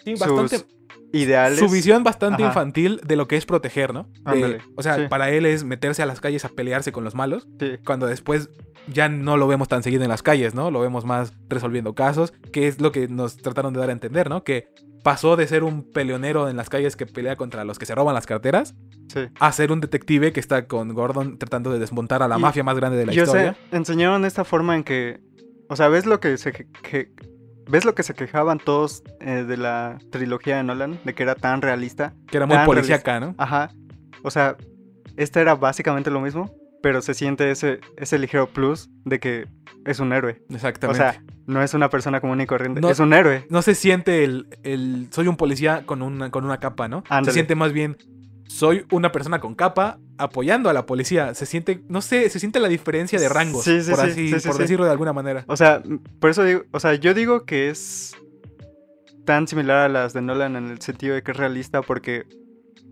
[0.03, 0.65] Sí, sus bastante.
[1.13, 1.59] Ideales.
[1.59, 2.49] Su visión bastante Ajá.
[2.51, 4.09] infantil de lo que es proteger, ¿no?
[4.25, 5.03] De- o sea, sí.
[5.09, 8.49] para él es meterse a las calles a pelearse con los malos, Sí, cuando después
[8.87, 10.69] ya no lo vemos tan seguido en las calles, ¿no?
[10.71, 14.29] Lo vemos más resolviendo casos, que es lo que nos trataron de dar a entender,
[14.29, 14.43] ¿no?
[14.43, 14.67] Que
[15.03, 18.13] pasó de ser un peleonero en las calles que pelea contra los que se roban
[18.15, 18.73] las carteras
[19.09, 19.19] sí.
[19.39, 22.63] a ser un detective que está con Gordon tratando de desmontar a la Y- mafia
[22.63, 23.53] más grande de la Yo historia.
[23.69, 25.19] sé, enseñaron esta forma en que,
[25.69, 27.11] o sea, ves lo que se que-
[27.67, 31.35] ves lo que se quejaban todos eh, de la trilogía de Nolan, de que era
[31.35, 32.13] tan realista.
[32.27, 33.35] Que era muy policíaca, ¿no?
[33.37, 33.71] Ajá.
[34.23, 34.55] O sea,
[35.17, 39.47] esta era básicamente lo mismo, pero se siente ese ese ligero plus de que
[39.85, 40.41] es un héroe.
[40.49, 40.97] O Exactamente.
[41.01, 43.45] sea, no es una persona común y corriente, No- es un héroe.
[43.49, 47.03] no se siente el, el soy un policía con una, con una capa, ¿no?
[47.25, 47.97] Se siente más bien
[48.47, 51.33] soy una persona con capa apoyando a la policía.
[51.33, 54.39] Se siente, no sé, se siente la diferencia de rangos, Sí, sí, por, sí, así,
[54.39, 55.43] sí, por decirlo de alguna manera.
[55.47, 55.81] O sea,
[56.19, 58.15] por eso digo, o sea, yo digo que es
[59.25, 62.25] tan similar a las de Nolan en el sentido de que es realista porque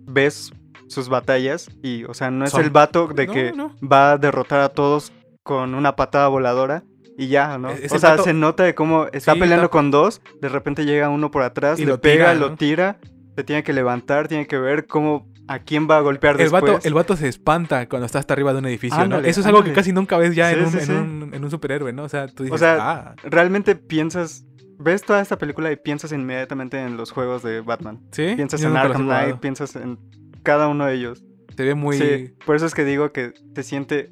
[0.05, 0.51] ves
[0.87, 3.75] sus batallas y, o sea, no es Son- el vato de No, que no.
[3.81, 5.11] va a derrotar a todos
[5.43, 6.83] con una patada voladora
[7.17, 7.69] y ya, ¿no?
[7.71, 10.85] Es- o sea, vato- se nota de cómo está peleando está- con dos, de repente
[10.85, 12.97] llega uno por atrás, Y le lo pega, tira, lo tira,
[13.35, 16.61] se tiene que levantar, tiene que ver cómo a quién va a golpear El después.
[16.63, 19.63] vato, el vato se espanta cuando está hasta arriba de un edificio, Eso es algo
[19.63, 22.03] que casi nunca ves ya en, un, sí, en un- en un superhéroe, ¿no?
[22.03, 24.45] O sea, tú dices, sea, ah, Realmente piensas,
[24.79, 27.99] ves toda esta película y piensas inmediatamente en los juegos de Batman.
[28.11, 28.33] ¿sí?
[28.35, 29.97] Piensas Yo en Arkham Knight, piensas en
[30.43, 31.23] cada uno de ellos.
[31.57, 31.97] Se ve muy...
[31.97, 34.11] Sí, por eso es que digo que te siente...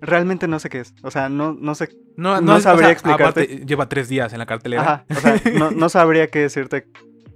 [0.00, 0.94] Realmente no sé qué es.
[1.04, 1.88] O sea, no, no sé...
[2.16, 3.22] No, no o sabría sea, explicarte.
[3.42, 4.82] aparte, lleva tres días en la cartelera.
[4.82, 6.88] Ajá, o sea, no, no sabría qué decirte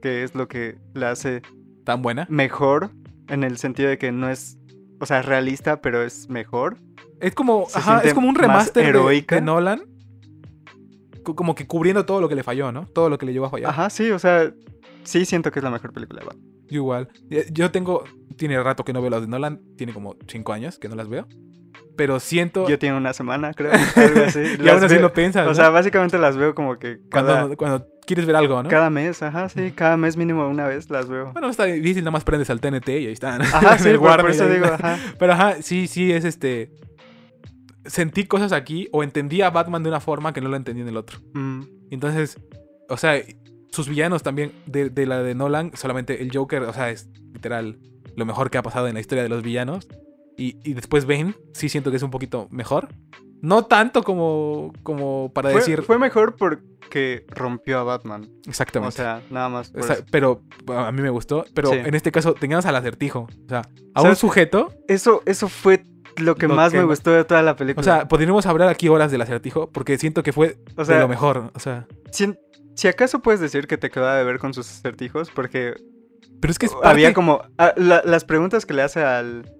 [0.02, 1.42] qué es lo que la hace
[1.84, 2.26] Tan buena.
[2.28, 2.90] mejor
[3.28, 4.58] en el sentido de que no es...
[5.00, 6.78] O sea, es realista, pero es mejor.
[7.20, 9.82] Es como, Se ajá, es como un remaster de- de, Nolan.
[11.22, 12.86] Como que cubriendo todo lo que le falló, ¿no?
[12.86, 13.70] Todo lo que le llevó a fallar.
[13.70, 14.52] Ajá, sí, o sea,
[15.06, 16.46] sí siento que es la mejor película de Batman.
[16.68, 17.08] Yo igual.
[17.30, 18.04] Eh, Yo tengo.
[18.36, 19.60] Tiene rato que no veo las de Nolan.
[19.76, 21.26] Tiene como cinco años que no las veo.
[21.96, 22.68] Pero siento.
[22.68, 24.40] Yo tengo una semana, creo, algo así.
[24.62, 25.46] y aún así lo piensas.
[25.46, 25.54] O ¿no?
[25.54, 28.68] sea, básicamente las veo como que cada, cuando, cuando quieres ver algo, ¿no?
[28.68, 31.32] cada mes, ajá, sí, cada mes mínimo una vez las veo.
[31.32, 33.40] Bueno, no está difícil, nada más prendes al TNT y ahí están.
[33.40, 34.98] Ajá, sí, por, por eso digo, ajá.
[35.18, 36.70] Pero ajá, sí, sí, es este.
[37.86, 40.88] Sentí cosas aquí o entendí a Batman de una forma que no lo entendí en
[40.88, 41.18] el otro.
[41.34, 42.38] Mm, Entonces,
[42.88, 43.22] o sea,
[43.76, 47.78] sus villanos también de, de la de Nolan, solamente el Joker, o sea, es literal
[48.16, 49.86] lo mejor que ha pasado en la historia de los villanos.
[50.38, 52.88] Y, y después Bane, sí siento que es un poquito mejor.
[53.42, 55.82] No tanto como, como para fue, decir.
[55.82, 58.28] fue mejor porque rompió a Batman.
[58.46, 58.88] exactamente.
[58.88, 59.72] O sea, nada más.
[59.78, 61.44] O sea, pero a mí me gustó.
[61.54, 61.76] Pero Sí.
[61.76, 63.28] en este caso teníamos al acertijo.
[63.44, 63.60] O sea,
[63.94, 64.10] a ¿Sabes?
[64.10, 64.72] un sujeto.
[64.88, 65.82] eso, eso fue
[66.16, 67.80] lo que Lo más que me gustó de toda la película.
[67.80, 71.00] O sea, podríamos hablar aquí horas del acertijo porque siento que fue O sea, de
[71.02, 71.50] lo mejor.
[71.54, 71.86] O sea,
[72.76, 75.74] si acaso puedes decir que te quedaba de ver con sus acertijos, porque
[76.40, 79.50] pero es que es había como ah, la- las preguntas que le hace al,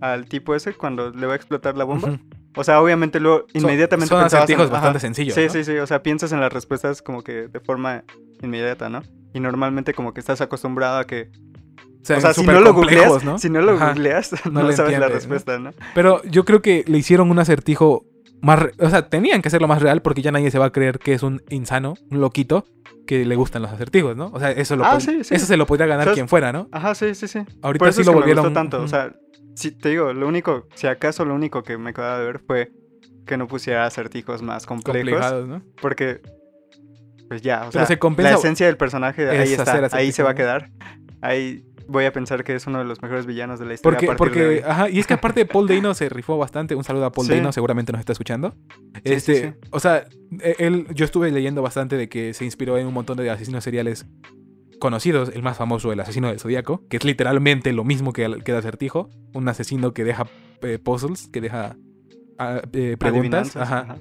[0.00, 2.18] al tipo ese cuando le va a explotar la bomba.
[2.56, 5.50] O sea, obviamente luego Son- inmediatamente son pensabas acertijos en- bastante sencillos, Sí, ¿no?
[5.52, 5.76] sí, sí.
[5.78, 8.04] O sea, piensas en las respuestas como que de forma
[8.42, 9.02] inmediata, ¿no?
[9.34, 11.30] Y normalmente como que estás acostumbrado a que...
[12.02, 13.38] O sea, o sea, si no lo googleas, ¿no?
[13.38, 13.88] si no lo Ajá.
[13.88, 15.14] googleas, no, le sabes la ¿no?
[15.14, 15.72] respuesta, ¿no?
[15.94, 18.04] Pero yo creo que le hicieron un acertijo
[18.44, 18.60] más...
[18.78, 21.12] O sea, tenían que hacerlo más real porque ya nadie se va a creer que
[21.14, 22.64] es un insano, un loquito,
[23.06, 24.30] que le gustan los acertijos, ¿no?
[24.32, 25.34] O sea, eso, lo Ah, pod- sí, sí.
[25.34, 26.14] eso se lo podría ganar ¿Sabes?
[26.16, 26.68] quien fuera, ¿no?
[26.72, 27.40] Ajá, sí, sí, sí.
[27.62, 28.44] Ahorita Por eso sí es lo que me volvieron...
[28.44, 28.82] gustó tanto.
[28.82, 29.12] O sea,
[29.54, 32.72] sí, te digo, lo único, si acaso lo único que me quedaba de ver fue
[33.26, 35.00] que no pusiera acertijos más complejos.
[35.10, 35.62] complicados, ¿no?
[35.82, 36.20] Porque,
[37.28, 39.96] pues ya, o Pero sea, se compensa- la esencia del personaje ahí Es hacer está,
[39.96, 40.70] ahí se va a quedar.
[41.20, 43.98] Ahí voy a pensar que es uno de los mejores villanos de la historia.
[43.98, 46.74] Porque, a partir de porque, ajá, y es que aparte Paul Dano se rifó bastante.
[46.74, 47.34] Un saludo a Paul Sí.
[47.34, 48.54] Dano, seguramente nos está escuchando.
[48.94, 50.06] Sí, Este, sí, o sea,
[50.40, 53.64] e- él, yo estuve leyendo bastante de que se inspiró en un montón de asesinos
[53.64, 54.06] seriales
[54.80, 55.30] conocidos.
[55.34, 58.52] El más famoso, el asesino del Zodíaco, que es literalmente lo mismo que, el- que
[58.52, 59.08] el acertijo.
[59.32, 60.26] Un asesino que deja
[60.62, 61.76] eh, puzzles, que deja
[62.38, 63.56] ah, eh, preguntas.
[63.56, 63.80] Ajá.
[63.80, 63.96] ajá.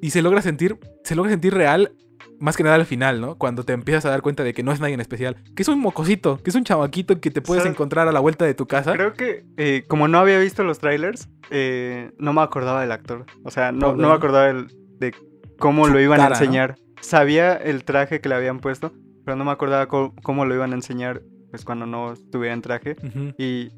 [0.00, 1.92] Y se logra sentir, se logra sentir real.
[2.40, 3.36] Más que nada al final, ¿no?
[3.36, 5.36] Cuando te empiezas a dar cuenta de que no es nadie en especial.
[5.56, 7.74] Que es un mocosito, que es un chamaquito que te puedes ¿Sabes?
[7.74, 8.92] encontrar a la vuelta de tu casa.
[8.92, 13.26] Creo que, eh, como no había visto los trailers, eh, no me acordaba del actor.
[13.44, 14.68] O sea, no, no me acordaba del-
[15.00, 15.12] de
[15.58, 16.44] cómo Su lo iban cara, a ¿no?
[16.44, 16.76] enseñar.
[17.00, 18.92] Sabía el traje que le habían puesto,
[19.24, 22.62] pero no me acordaba co- cómo, lo iban a enseñar pues cuando no estuviera en
[22.62, 22.96] traje.
[23.38, 23.70] Y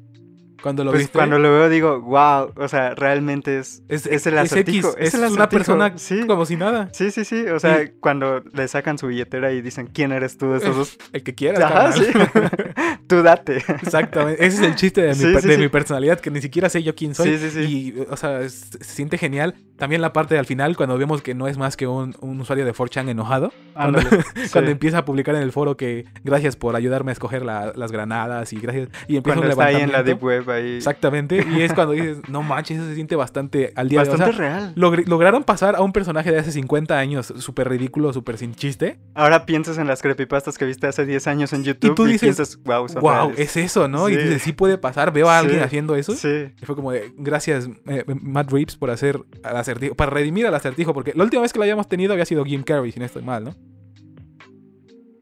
[0.61, 1.17] Cuando lo pues, viste.
[1.17, 4.89] cuando lo veo digo, wow, o sea, realmente es, Es, es el es acertijo.
[4.89, 6.89] X, es, el una persona Sí, como si nada.
[6.93, 7.45] sí, sí, sí.
[7.47, 10.97] O sea, cuando le sacan su billetera y dicen, ¿quién eres tú de estos dos?
[11.13, 11.61] El que quieras.
[11.63, 12.05] Ajá, sí.
[13.07, 13.57] tú date.
[13.57, 14.45] Exactamente.
[14.45, 17.15] Ese es el chiste de, mi, de mi personalidad, que ni siquiera sé yo quién
[17.15, 17.37] soy.
[17.37, 17.59] Sí, sí, sí.
[17.97, 19.55] Y, o sea, se siente genial.
[19.77, 22.65] También la parte al final, cuando vemos que no es más que un, un usuario
[22.65, 23.51] de 4chan enojado.
[23.73, 23.99] Cuando,
[24.71, 28.53] empieza a publicar en el foro que gracias por ayudarme a escoger la- las granadas
[28.53, 28.89] y gracias.
[29.07, 30.75] Y empieza Cuando un está ahí en la deep web, ahí.
[30.77, 31.45] Exactamente.
[31.55, 34.29] Y es cuando dices, no manches, eso se siente bastante al día de Bastante hoy.
[34.31, 34.75] O sea, real.
[34.75, 38.99] logr- lograron pasar a un personaje de hace 50 años súper ridículo, súper sin chiste.
[39.15, 42.21] Ahora piensas en las creepypastas que viste hace 10 años en YouTube y, tú dices,
[42.21, 43.39] piensas, wow, son Wow, reales".
[43.39, 44.09] es eso, ¿no?
[44.09, 45.11] Y dices, sí puede pasar.
[45.13, 45.63] Veo a alguien Sí.
[45.65, 46.13] haciendo eso.
[46.15, 50.45] Sí, Y fue como de, gracias eh, Matt Reeves por hacer al acertijo, para redimir
[50.47, 52.99] al acertijo, porque la última vez que lo habíamos tenido había sido Jim Carrey, si
[52.99, 53.55] no estoy mal, ¿no?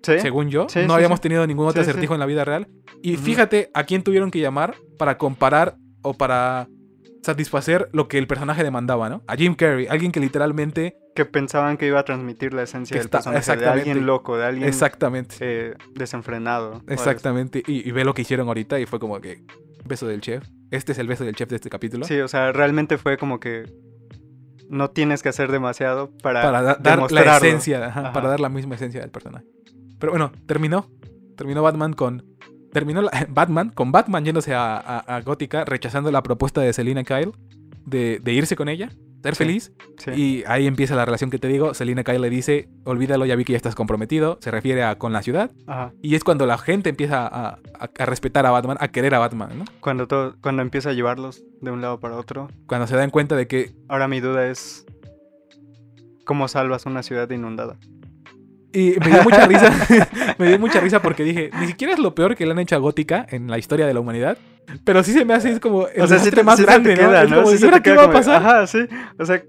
[0.04, 0.20] Sí.
[0.20, 2.68] Según yo, Sí, no sí, habíamos tenido ningún otro acertijo en la vida real.
[3.02, 6.68] Y fíjate a quién tuvieron que llamar para comparar o para
[7.22, 9.22] satisfacer lo que el personaje demandaba, ¿no?
[9.28, 10.96] A Jim Carrey, alguien que literalmente...
[11.16, 14.68] Que pensaban que iba a transmitir la esencia del personaje, de alguien loco, de alguien
[14.68, 15.36] Exactamente.
[15.42, 16.82] eh, desenfrenado.
[16.88, 17.62] Exactamente.
[17.68, 19.44] Y, y ve lo que hicieron ahorita y fue como que...
[19.86, 20.44] Beso del chef.
[20.72, 22.06] Este es el beso del chef de este capítulo.
[22.06, 23.64] Sí, o sea, realmente fue como que
[24.70, 28.14] no tienes que hacer demasiado para, para da- dar la esencia, ajá, Ajá.
[28.14, 29.46] para dar la misma esencia del personaje.
[30.00, 30.88] Pero bueno, terminó.
[31.38, 32.26] Terminó Batman con.
[32.74, 37.04] Terminó la- Batman con Batman yéndose a, a, a Gótica, rechazando la propuesta de Selina
[37.04, 37.32] Kyle
[37.86, 38.90] de, de irse con ella.
[39.24, 39.44] ser Sí.
[39.44, 39.74] feliz.
[39.98, 40.12] Sí.
[40.12, 41.74] Y ahí empieza la relación que te digo.
[41.74, 44.38] Selina Kyle le dice, olvídalo, ya vi que ya estás comprometido.
[44.42, 45.52] Se refiere a con la ciudad.
[45.68, 45.92] Ajá.
[46.02, 49.20] Y es cuando la gente empieza a, a- a respetar a Batman, a querer a
[49.20, 49.66] Batman, ¿no?
[49.82, 52.50] Cuando, todo, cuando empieza a llevarlos de un lado para otro.
[52.68, 53.72] Cuando se dan cuenta de que...
[53.88, 54.86] Ahora mi duda es...
[56.26, 57.78] ¿Cómo salvas una ciudad inundada?
[58.72, 59.72] Y me dio mucha risa,
[60.38, 62.76] me dio mucha risa porque dije, ni siquiera es lo peor que le han hecho
[62.76, 64.38] a Gótica en la historia de la humanidad,
[64.84, 66.94] pero sí se me hace es como el o sea, sí te, más sí grande,
[66.96, 67.10] te ¿no?
[67.10, 67.36] queda, Es ¿no?
[67.38, 68.36] como, Sí ¿y se ahora te qué queda va a pasar?
[68.46, 68.80] Ajá, sí.
[69.18, 69.42] O sea...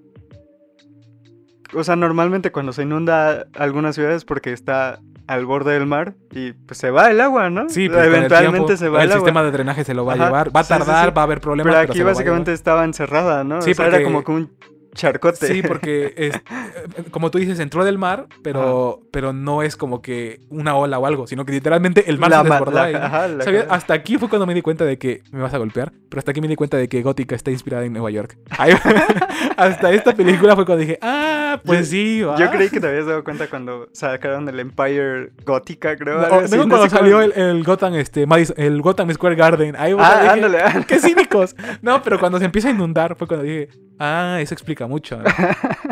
[1.72, 4.98] O sea, normalmente cuando se inunda alguna ciudad es porque está
[5.28, 7.68] al borde del mar y pues se va el agua, ¿no?
[7.68, 9.20] Sí, O sea, pues, eventualmente tiempo, se va el el agua.
[9.20, 11.14] sistema de drenaje se lo va a Ajá, llevar, va a sí, sí, tardar, sí.
[11.16, 13.62] va a haber problemas, Pero pero, aquí básicamente estaba encerrada, ¿no?
[13.62, 14.50] Sí, o sea, era como que un
[14.94, 15.46] charcote.
[15.46, 20.02] Sí, porque es- eh, como tú dices, entró del mar, pero, pero no es como
[20.02, 23.66] que una ola o algo, sino que literalmente el mar La se desbordó la-.
[23.70, 26.30] Hasta aquí fue cuando me di cuenta de que me vas a golpear, pero hasta
[26.32, 28.36] aquí me di cuenta de que Gótica está inspirada en Nueva York.
[28.58, 28.72] Ahí-
[29.56, 32.36] hasta esta película fue cuando dije, ah, pues sí, va.
[32.38, 36.18] Yo creí que te habías dado cuenta cuando sacaron el Empire Gótica, creo.
[36.20, 39.76] No, así, cuando sé cómo- salió el, el Gotham, este, Madison- el Gotham Square Garden.
[39.76, 40.86] Ahí Ah, dije, ándale, ándale.
[40.86, 41.54] ¡Qué cínicos!
[41.82, 43.68] No, pero cuando se empieza a inundar fue cuando dije,
[44.00, 45.18] ah, eso explica mucho.
[45.18, 45.24] ¿no?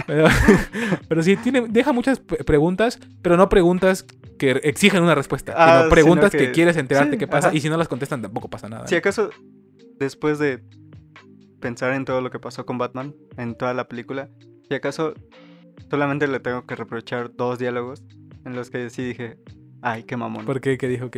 [0.07, 0.27] Pero,
[1.09, 4.05] pero sí, tiene, deja muchas pre- preguntas, pero no preguntas
[4.39, 7.49] que exigen una respuesta, Ah, sino preguntas sino que, que- quieres enterarte sí, qué pasa
[7.49, 7.57] ajá.
[7.57, 8.87] y si no las contestan tampoco pasa nada.
[8.89, 8.99] Si ¿no?
[8.99, 9.31] acaso,
[9.99, 10.61] después de
[11.61, 14.29] pensar en todo lo que pasó con Batman, en toda la película,
[14.69, 15.15] si acaso
[15.91, 18.03] solamente le tengo que reprochar dos diálogos
[18.45, 19.39] en los que sí dije,
[19.83, 20.45] ay, qué mamón.
[20.47, 20.79] ¿Por qué?
[20.79, 21.07] ¿Qué dijo?
[21.07, 21.17] Ok.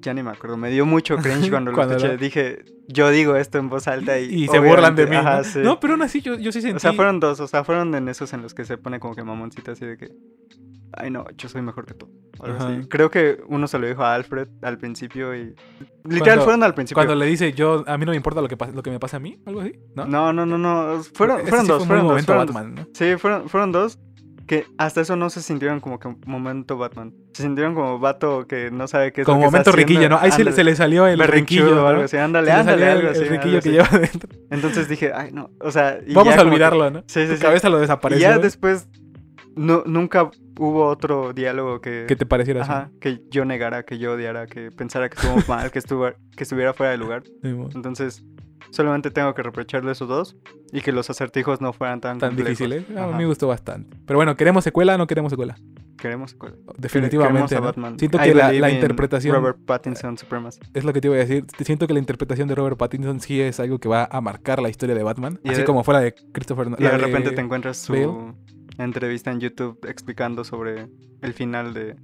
[0.00, 2.12] Ya ni me acuerdo, me dio mucho cringe cuando, Cuando lo escuché.
[2.14, 4.44] lo- Dije, yo digo esto en voz alta y...
[4.44, 5.14] Y se burlan de mí.
[5.16, 5.20] ¿no?
[5.20, 5.58] Ajá, sí.
[5.60, 6.76] No, pero aún así yo, yo sí sentí...
[6.76, 9.14] O sea, fueron dos, o sea, fueron en esos en los que se pone como
[9.16, 10.08] que mamoncita así de que,
[10.92, 12.08] ay no, yo soy mejor que tú.
[12.42, 12.86] así.
[12.88, 15.54] Creo que uno se lo dijo a Alfred al principio y...
[16.04, 16.94] Literal, Cuando- fueron al principio.
[16.98, 19.00] Cuando le dice yo, a mí no me importa lo que, pasa- lo que me
[19.00, 20.06] pasa a mí, algo así, ¿no?
[20.06, 22.46] No, no, no, no, fueron, fueron sí dos, fue fueron dos, fueron.
[22.46, 22.86] Batman, ¿no?
[22.94, 23.98] Sí, fueron, fueron dos
[24.48, 27.14] que hasta eso no se sintieron como que momento Batman.
[27.34, 29.98] Se sintieron como vato que no sabe qué es Como lo que está momento riquillo,
[30.00, 30.16] haciendo.
[30.16, 30.22] ¿no?
[30.22, 32.16] Ahí se, le- se le salió el riquillo, o algo así.
[32.16, 33.20] Ándale, ándale, el- algo así.
[33.22, 34.30] el riquillo algo que lleva dentro.
[34.50, 36.00] Entonces dije, ay no, o sea...
[36.04, 37.00] y Vamos a que- olvidarlo, ¿no?
[37.06, 37.42] Sí, sí, Tu sí.
[37.42, 38.28] cabeza lo Y desapareció.
[38.28, 38.88] ya después
[39.58, 42.04] no, nunca hubo otro diálogo que...
[42.08, 42.90] ¿Qué te pareciera así?
[43.00, 46.72] Que yo negara, que yo odiara, que pensara que estuvo mal, que, estuvo, que estuviera
[46.72, 47.22] fuera de lugar.
[47.42, 48.24] Sí, Entonces,
[48.70, 50.36] solamente tengo que reprocharle esos dos
[50.72, 52.58] y que los acertijos no fueran tan, Tan complejos.
[52.58, 53.00] difícil, ¿eh?
[53.00, 53.96] A mí me gustó bastante.
[54.06, 55.56] Pero bueno, ¿queremos secuela o no queremos secuela?
[55.96, 56.54] Queremos secuela.
[56.76, 57.48] Definitivamente.
[57.48, 57.62] Queremos a ¿no?
[57.66, 57.98] Batman.
[57.98, 60.60] Siento I que la, la interpretación, Robert Pattinson Supremacy.
[60.72, 63.40] es lo que te iba a decir, siento que la interpretación de Robert Pattinson sí
[63.40, 65.40] es algo que va a marcar la historia de Batman.
[65.42, 68.34] Y así de- como fuera de Christopher Y la de repente te encuentras su Bale.
[68.84, 70.88] Entrevista en YouTube explicando sobre
[71.22, 71.96] el final de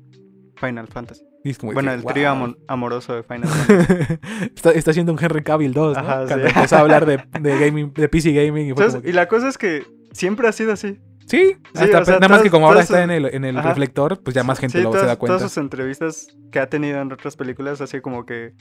[0.56, 1.24] Final Fantasy.
[1.58, 4.18] como bueno, el trío amoroso de Final Fantasy.
[4.54, 6.02] está, está haciendo un Henry Cavill 2, ¿no?
[6.02, 6.52] Ajá, Cuando sí.
[6.54, 8.92] empezó a hablar de, de gaming, de PC gaming y fue ¿Sabes?
[8.94, 10.98] como que- Y la cosa es que siempre ha sido así.
[11.26, 13.56] Sí, Sí, hasta o sea, nada más que como ahora está en el, en el
[13.56, 13.70] Ajá.
[13.70, 15.38] reflector, pues ya más gente Sí, lo todas, se da cuenta.
[15.38, 18.52] Todas sus entrevistas que ha tenido en otras películas, así como que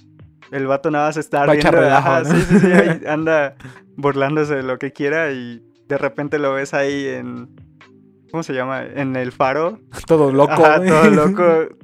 [0.51, 1.71] el vato nada más está riendo.
[1.71, 2.29] relajo, ajá, ¿no?
[2.33, 3.55] sí, sí, sí, ahí anda
[3.97, 7.49] burlándose de lo que quiera y de repente lo ves ahí en...
[8.33, 8.83] ¿Cómo se llama?
[8.83, 9.79] En el faro.
[10.07, 10.53] Todo loco.
[10.53, 10.89] Ajá, güey.
[10.89, 11.75] todo loco.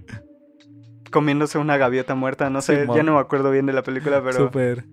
[1.12, 2.50] comiéndose una gaviota muerta.
[2.50, 4.46] No sé, ya no me acuerdo bien de la película, pero...
[4.48, 4.86] Súper,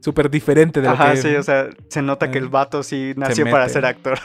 [0.00, 2.82] súper diferente de lo Ajá, que sí, o sea, se nota que Eh, el vato
[2.82, 4.18] sí nació para ser actor.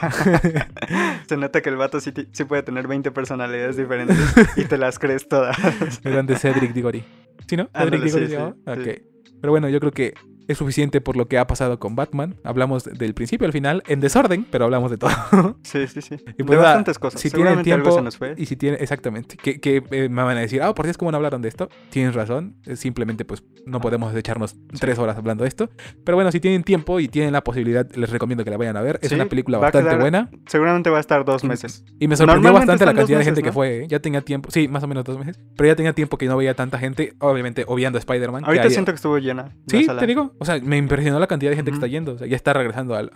[1.26, 2.12] se nota que el vato sí,
[2.46, 4.18] puede tener 20 personalidades diferentes
[4.56, 5.56] y te las crees todas.
[6.04, 7.02] Grande Cedric Diggory.
[7.46, 7.70] ¿Sí, no?
[7.74, 8.70] Cedric Diggory sí, sí.
[8.70, 9.02] Ok.
[9.40, 10.12] Pero bueno, yo creo que
[10.48, 12.34] es suficiente por lo que ha pasado con Batman.
[12.42, 15.10] Hablamos del principio al final, en desorden, pero hablamos de todo.
[15.62, 16.14] Sí, sí, sí.
[16.16, 17.20] Y de pues bastantes cosas.
[17.20, 18.34] si tienen Seguramente algo tiempo se nos fue.
[18.36, 21.10] y si tiene exactamente que, que eh, me van a decir ah por Dios cómo
[21.10, 25.44] no hablaron de esto tienes razón eh, simplemente pues no podemos echarnos tres horas hablando
[25.44, 25.68] de esto
[26.04, 28.80] pero bueno si tienen tiempo y tienen la posibilidad les recomiendo que la vayan a
[28.82, 31.84] ver es Sí, una película bastante quedar- buena Seguramente va a estar dos meses.
[31.98, 33.86] y me sorprendió bastante la cantidad de gente que fue ¿eh?
[33.88, 36.36] ya tenía tiempo sí más o menos dos meses pero ya tenía tiempo que no
[36.36, 39.50] veía tanta gente obviamente obviando a Spider-Man Ahorita siento que estuvo llena.
[39.66, 42.18] sí te digo o sea me impresionó la cantidad de gente que está yendo o
[42.18, 43.10] sea ya está regresando al,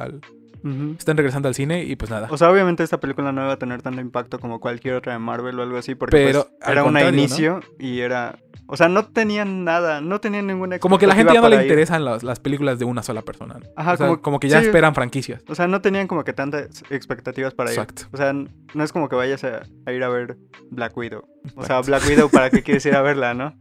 [0.99, 3.57] están regresando al cine y pues nada O sea, obviamente esta película no iba a
[3.59, 6.85] tener tanto impacto como cualquier otra de Marvel o algo así, porque Pero, pues, era
[6.85, 8.39] un inicio y era...
[8.69, 11.57] O sea, no tenían nada, no tenían ninguna como que la gente ya no le
[11.57, 11.63] ir.
[11.63, 13.67] interesan las, las películas de una sola persona ¿no?
[13.77, 14.67] Ajá, O sea, como- como que ya sí.
[14.67, 18.03] esperan franquicias O sea, no tenían como que tantas expectativas para Exacto.
[18.03, 18.09] ir.
[18.13, 20.37] O sea, no es como que vayas a, a ir a ver
[20.71, 21.25] Black Widow.
[21.57, 21.81] O sea.
[21.81, 23.53] Black Widow, ¿para qué quieres ir a verla, no?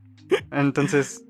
[0.51, 1.26] Entonces,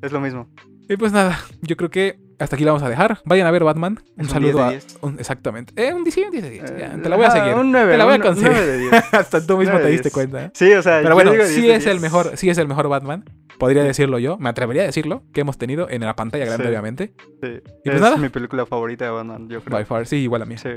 [0.00, 0.48] es lo mismo.
[0.88, 3.20] Y pues nada, yo creo que hasta aquí la vamos a dejar.
[3.24, 4.00] Vayan a ver Batman.
[4.16, 4.70] Un un saludo 10 de a.
[4.70, 4.98] 10.
[5.02, 5.72] un- exactamente.
[5.76, 6.74] Eh, un 10, sí, un 10 de 10.
[6.78, 7.54] ya, te la voy a seguir.
[7.54, 8.50] Un 9, te la voy a un, conseguir.
[8.52, 8.92] 9 de 10.
[9.14, 10.12] Hasta tú mismo te diste 10.
[10.12, 10.44] cuenta.
[10.46, 10.50] ¿eh?
[10.54, 12.02] Sí, o sea, Pero bueno, digo 10 sí es el 10.
[12.02, 13.24] mejor, sí es el mejor Batman.
[13.58, 13.88] podría Sí.
[13.88, 16.68] decirlo yo, me atrevería a decirlo, que hemos tenido en la pantalla grande, Sí.
[16.68, 17.14] obviamente.
[17.42, 17.48] Sí.
[17.84, 18.16] Y pues es nada.
[18.16, 19.72] mi película favorita de Batman, yo creo.
[19.76, 20.58] By far, sí, igual a mí.
[20.58, 20.70] Sí.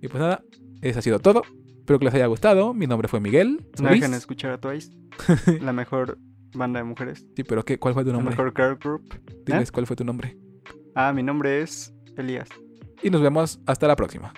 [0.00, 0.40] Y pues nada,
[0.80, 1.42] eso ha sido todo.
[1.78, 2.72] Espero que les haya gustado.
[2.72, 3.66] Mi nombre fue Miguel.
[3.82, 4.92] No dejen escuchar a Twice,
[5.60, 6.16] la mejor
[6.54, 7.26] banda de mujeres.
[7.36, 8.30] Sí, pero ¿qué, ¿cuál fue tu nombre?
[8.30, 9.14] mejor girl group.
[9.44, 10.36] Diles cuál fue tu nombre.
[10.94, 12.48] Ah, mi nombre es Elías.
[13.02, 14.32] Y nos vemos hasta la próxima.